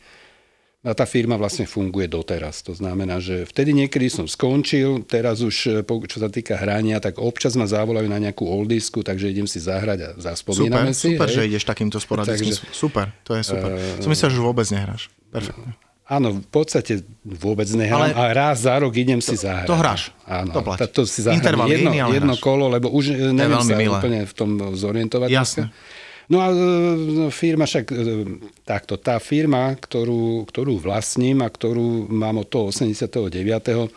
[0.81, 2.65] A tá firma vlastne funguje doteraz.
[2.65, 7.23] To znamená, že vtedy niekedy som skončil, teraz už, eh, čo sa týka hrania, tak
[7.23, 11.09] občas ma zavolajú na nejakú oldisku, takže idem si zahrať a zaspomíname super, si.
[11.15, 11.35] Super, hej.
[11.39, 12.51] že ideš takýmto sporadickým.
[12.51, 13.79] Takže, super, to je super.
[13.79, 15.07] Uh, som myslel, že vôbec nehráš.
[15.31, 15.79] Perfektne.
[16.11, 19.71] Áno, v podstate vôbec nehrám, ale, ale raz za rok idem si zahrať.
[19.71, 20.83] To hráš, Áno, to platí.
[20.91, 23.95] To si zahrám Interval jedno, iný, jedno kolo, lebo už neviem sa milé.
[23.95, 25.31] úplne v tom zorientovať.
[25.31, 25.71] Jasne.
[26.27, 27.95] No a e, firma však, e,
[28.67, 33.95] takto, tá firma, ktorú, ktorú vlastním a ktorú mám od toho 89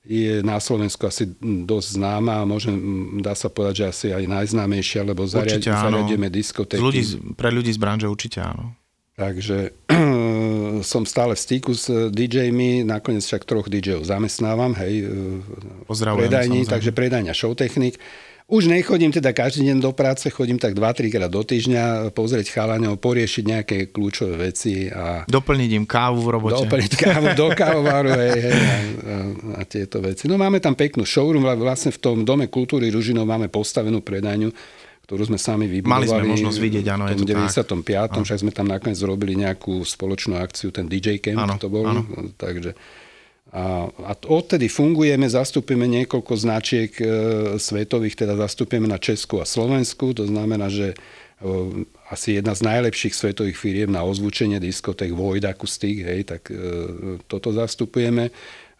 [0.00, 2.72] je na Slovensku asi dosť známa a môžem,
[3.20, 6.80] dá sa povedať, že asi aj najznámejšia, lebo zariad, zariadíme diskotéky.
[6.80, 7.04] ľudí,
[7.36, 8.79] pre ľudí z branže určite áno.
[9.20, 9.76] Takže
[10.90, 15.12] som stále v styku s DJmi, nakoniec však troch DJov zamestnávam, hej,
[15.84, 16.72] Pozdravujem, predajní, samozrejme.
[16.72, 18.00] takže predajňa showtechnik.
[18.50, 22.98] Už nechodím teda každý deň do práce, chodím tak 2-3 krát do týždňa pozrieť chalaňov,
[22.98, 24.90] poriešiť nejaké kľúčové veci.
[24.90, 26.66] A doplniť im kávu v robote.
[26.66, 29.16] Doplniť kávu do kávovaru hej, hej, a, a,
[29.54, 30.26] a tieto veci.
[30.26, 34.50] No máme tam peknú showroom, vlastne v tom Dome kultúry Ružinov máme postavenú predajňu,
[35.10, 36.06] ktorú sme sami vybudovali.
[36.06, 37.26] Mali sme možnosť vidieť, áno, v tom
[37.82, 38.14] 95.
[38.14, 38.22] Tak.
[38.22, 41.82] však sme tam nakoniec zrobili nejakú spoločnú akciu, ten DJ Camp áno, to bol.
[41.82, 42.06] Áno.
[42.38, 42.78] Takže,
[43.50, 47.04] a, a odtedy fungujeme, zastupujeme niekoľko značiek e,
[47.58, 50.96] svetových, teda zastupujeme na Česku a Slovensku, to znamená, že e,
[52.06, 57.50] asi jedna z najlepších svetových firiem na ozvučenie diskotek Void Acoustic, hej, tak e, toto
[57.50, 58.30] zastupujeme.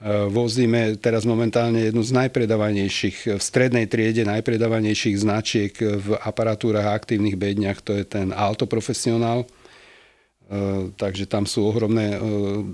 [0.00, 6.96] Eh, vozíme teraz momentálne jednu z najpredávanejších, v strednej triede najpredávanejších značiek v aparatúrach a
[6.96, 9.44] aktívnych bedniach, to je ten Alto Professional.
[9.44, 12.20] Eh, takže tam sú ohromné eh,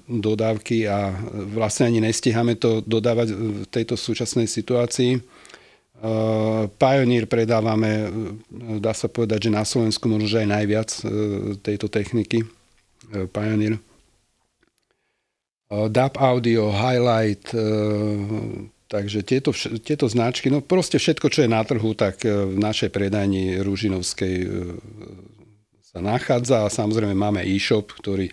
[0.06, 1.18] dodávky a
[1.50, 5.18] vlastne ani nestihame to dodávať v tejto súčasnej situácii.
[6.76, 8.12] Pioneer predávame,
[8.84, 10.90] dá sa povedať, že na Slovensku možno aj najviac
[11.64, 12.44] tejto techniky.
[13.32, 13.80] Pioneer.
[15.66, 17.60] Eh, DAB Audio, Highlight, eh,
[18.86, 19.50] takže tieto,
[19.82, 24.34] tieto značky, no proste všetko, čo je na trhu, tak eh, v našej predajni Rúžinovskej
[25.82, 28.30] sa nachádza a samozrejme máme e-shop, ktorý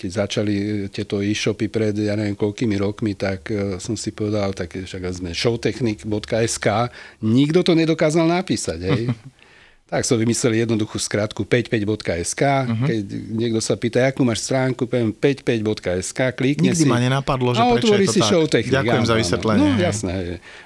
[0.00, 5.04] keď začali tieto e-shopy pred, ja neviem, koľkými rokmi, tak som si povedal, tak však
[5.20, 6.88] sme showtechnik.sk,
[7.20, 9.12] nikto to nedokázal napísať, hej.
[9.84, 12.42] Tak som vymyslel jednoduchú skratku 55.sk.
[12.42, 12.88] Uh-huh.
[12.88, 12.98] Keď
[13.36, 16.88] niekto sa pýta, akú máš stránku, poviem 55.sk, klikne Nikdy si.
[16.88, 18.30] ma nenapadlo, že a prečo je to si tak.
[18.32, 18.74] showtechnik.
[18.80, 19.70] Ďakujem áno, za vysvetlenie.
[19.76, 20.12] No jasné.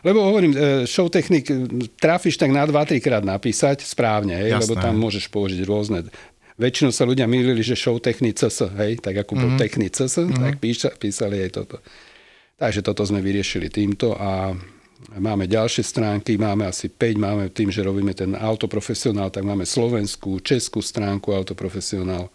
[0.07, 1.51] Lebo hovorím, e, showtechnik
[1.99, 6.07] trafíš tak na 2-3 krát napísať správne, hej, lebo tam môžeš použiť rôzne
[6.59, 9.63] Väčšinou sa ľudia mýlili, že show CS, hej, tak ako mm-hmm.
[10.27, 10.43] mm-hmm.
[10.43, 11.79] tak píša, písali aj toto.
[12.59, 14.51] Takže toto sme vyriešili týmto a
[14.99, 20.43] Máme ďalšie stránky, máme asi 5, máme tým, že robíme ten autoprofesionál, tak máme slovenskú,
[20.43, 22.27] českú stránku autoprofesionál.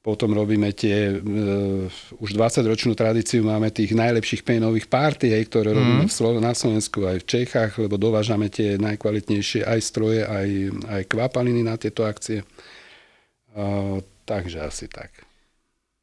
[0.00, 1.88] Potom robíme tie, uh,
[2.20, 5.76] už 20-ročnú tradíciu máme tých najlepších pénových party, hej, ktoré mm.
[5.76, 10.48] robíme v Slo- na Slovensku aj v Čechách, lebo dovážame tie najkvalitnejšie aj stroje, aj,
[10.88, 12.44] aj kvapaliny na tieto akcie.
[13.56, 15.24] Uh, takže asi tak.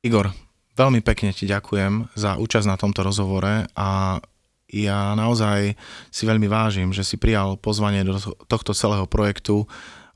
[0.02, 0.34] Igor,
[0.74, 4.18] veľmi pekne ti ďakujem za účasť na tomto rozhovore a
[4.72, 5.76] ja naozaj
[6.08, 8.16] si veľmi vážim, že si prijal pozvanie do
[8.48, 9.68] tohto celého projektu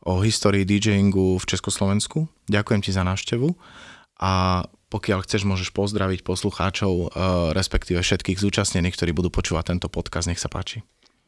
[0.05, 2.31] o histórii DJingu v Československu.
[2.47, 3.51] Ďakujem ti za návštevu
[4.21, 7.07] a pokiaľ chceš, môžeš pozdraviť poslucháčov, eh,
[7.51, 10.31] respektíve všetkých zúčastnených, ktorí budú počúvať tento podcast.
[10.31, 10.85] Nech sa páči.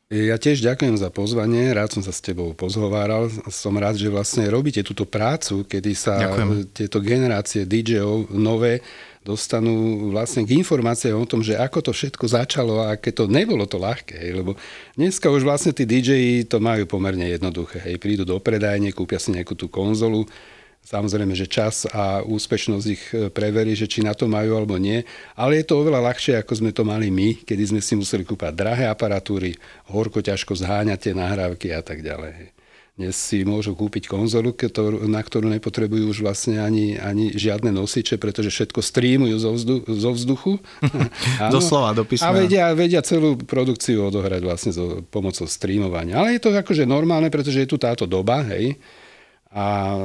[0.08, 3.28] Ja tiež ďakujem za pozvanie, rád som sa s tebou pozhováral.
[3.52, 6.72] Som rád, že vlastne robíte túto prácu, kedy sa ďakujem.
[6.72, 8.80] tieto generácie DJov nové
[9.28, 13.68] dostanú vlastne k informáciám o tom, že ako to všetko začalo a aké to nebolo
[13.68, 14.16] to ľahké.
[14.16, 14.56] Hej, lebo
[14.96, 17.84] dneska už vlastne tí DJ to majú pomerne jednoduché.
[17.84, 20.24] Hej, prídu do predajne, kúpia si nejakú tú konzolu,
[20.88, 25.04] Samozrejme, že čas a úspešnosť ich e, preverí, že či na to majú alebo nie,
[25.36, 28.56] ale je to oveľa ľahšie, ako sme to mali my, kedy sme si museli kúpať
[28.56, 29.52] drahé aparatúry,
[29.92, 32.56] horko ťažko zháňať tie nahrávky a tak ďalej.
[32.96, 34.56] dnes si môžu kúpiť konzolu,
[35.12, 40.12] na ktorú nepotrebujú už vlastne ani, ani žiadne nosiče, pretože všetko streamujú zo, vzdu, zo
[40.16, 40.56] vzduchu.
[41.52, 42.32] Doslova, do písmena.
[42.32, 46.24] A vedia, vedia celú produkciu odohrať vlastne so pomocou streamovania.
[46.24, 48.80] Ale je to akože normálne, pretože je tu táto doba, hej.
[49.48, 49.96] A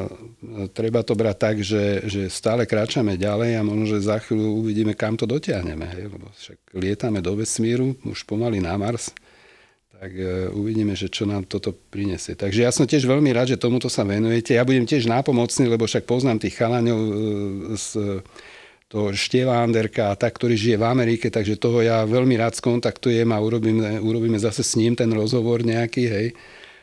[0.70, 4.94] treba to brať tak, že, že stále kráčame ďalej a možno, že za chvíľu uvidíme,
[4.94, 5.86] kam to dotiahneme.
[5.98, 6.04] Hej?
[6.14, 9.10] Lebo však lietame do vesmíru, už pomaly na Mars
[10.02, 12.34] tak e, uvidíme, že čo nám toto prinesie.
[12.34, 14.50] Takže ja som tiež veľmi rád, že tomuto sa venujete.
[14.50, 17.12] Ja budem tiež nápomocný, lebo však poznám tých chalaňov e,
[17.78, 17.86] z
[18.90, 23.38] toho Štieva Anderka a ktorý žije v Amerike, takže toho ja veľmi rád skontaktujem a
[23.38, 26.34] urobíme, urobíme zase s ním ten rozhovor nejaký, hej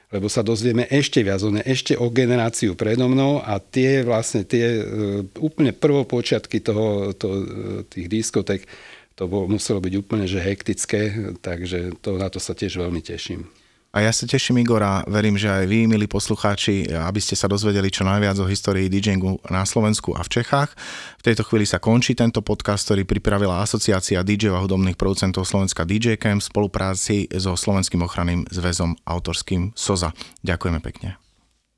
[0.10, 4.82] lebo sa dozvieme ešte viac, on ešte o generáciu predo mnou a tie vlastne tie
[4.82, 7.44] uh, úplne prvopočiatky toho, to, uh,
[7.86, 8.66] tých diskotek
[9.20, 13.44] to bolo, muselo byť úplne že hektické, takže to, na to sa tiež veľmi teším.
[13.90, 17.50] A ja sa teším, Igor, a verím, že aj vy, milí poslucháči, aby ste sa
[17.50, 20.78] dozvedeli čo najviac o histórii DJingu na Slovensku a v Čechách.
[21.18, 25.90] V tejto chvíli sa končí tento podcast, ktorý pripravila Asociácia DJov a hudobných producentov Slovenska
[25.90, 30.14] DJ Camp v spolupráci so Slovenským ochranným zväzom autorským SOZA.
[30.46, 31.18] Ďakujeme pekne.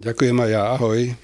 [0.03, 1.15] Ďakujem aj ja, ahoj.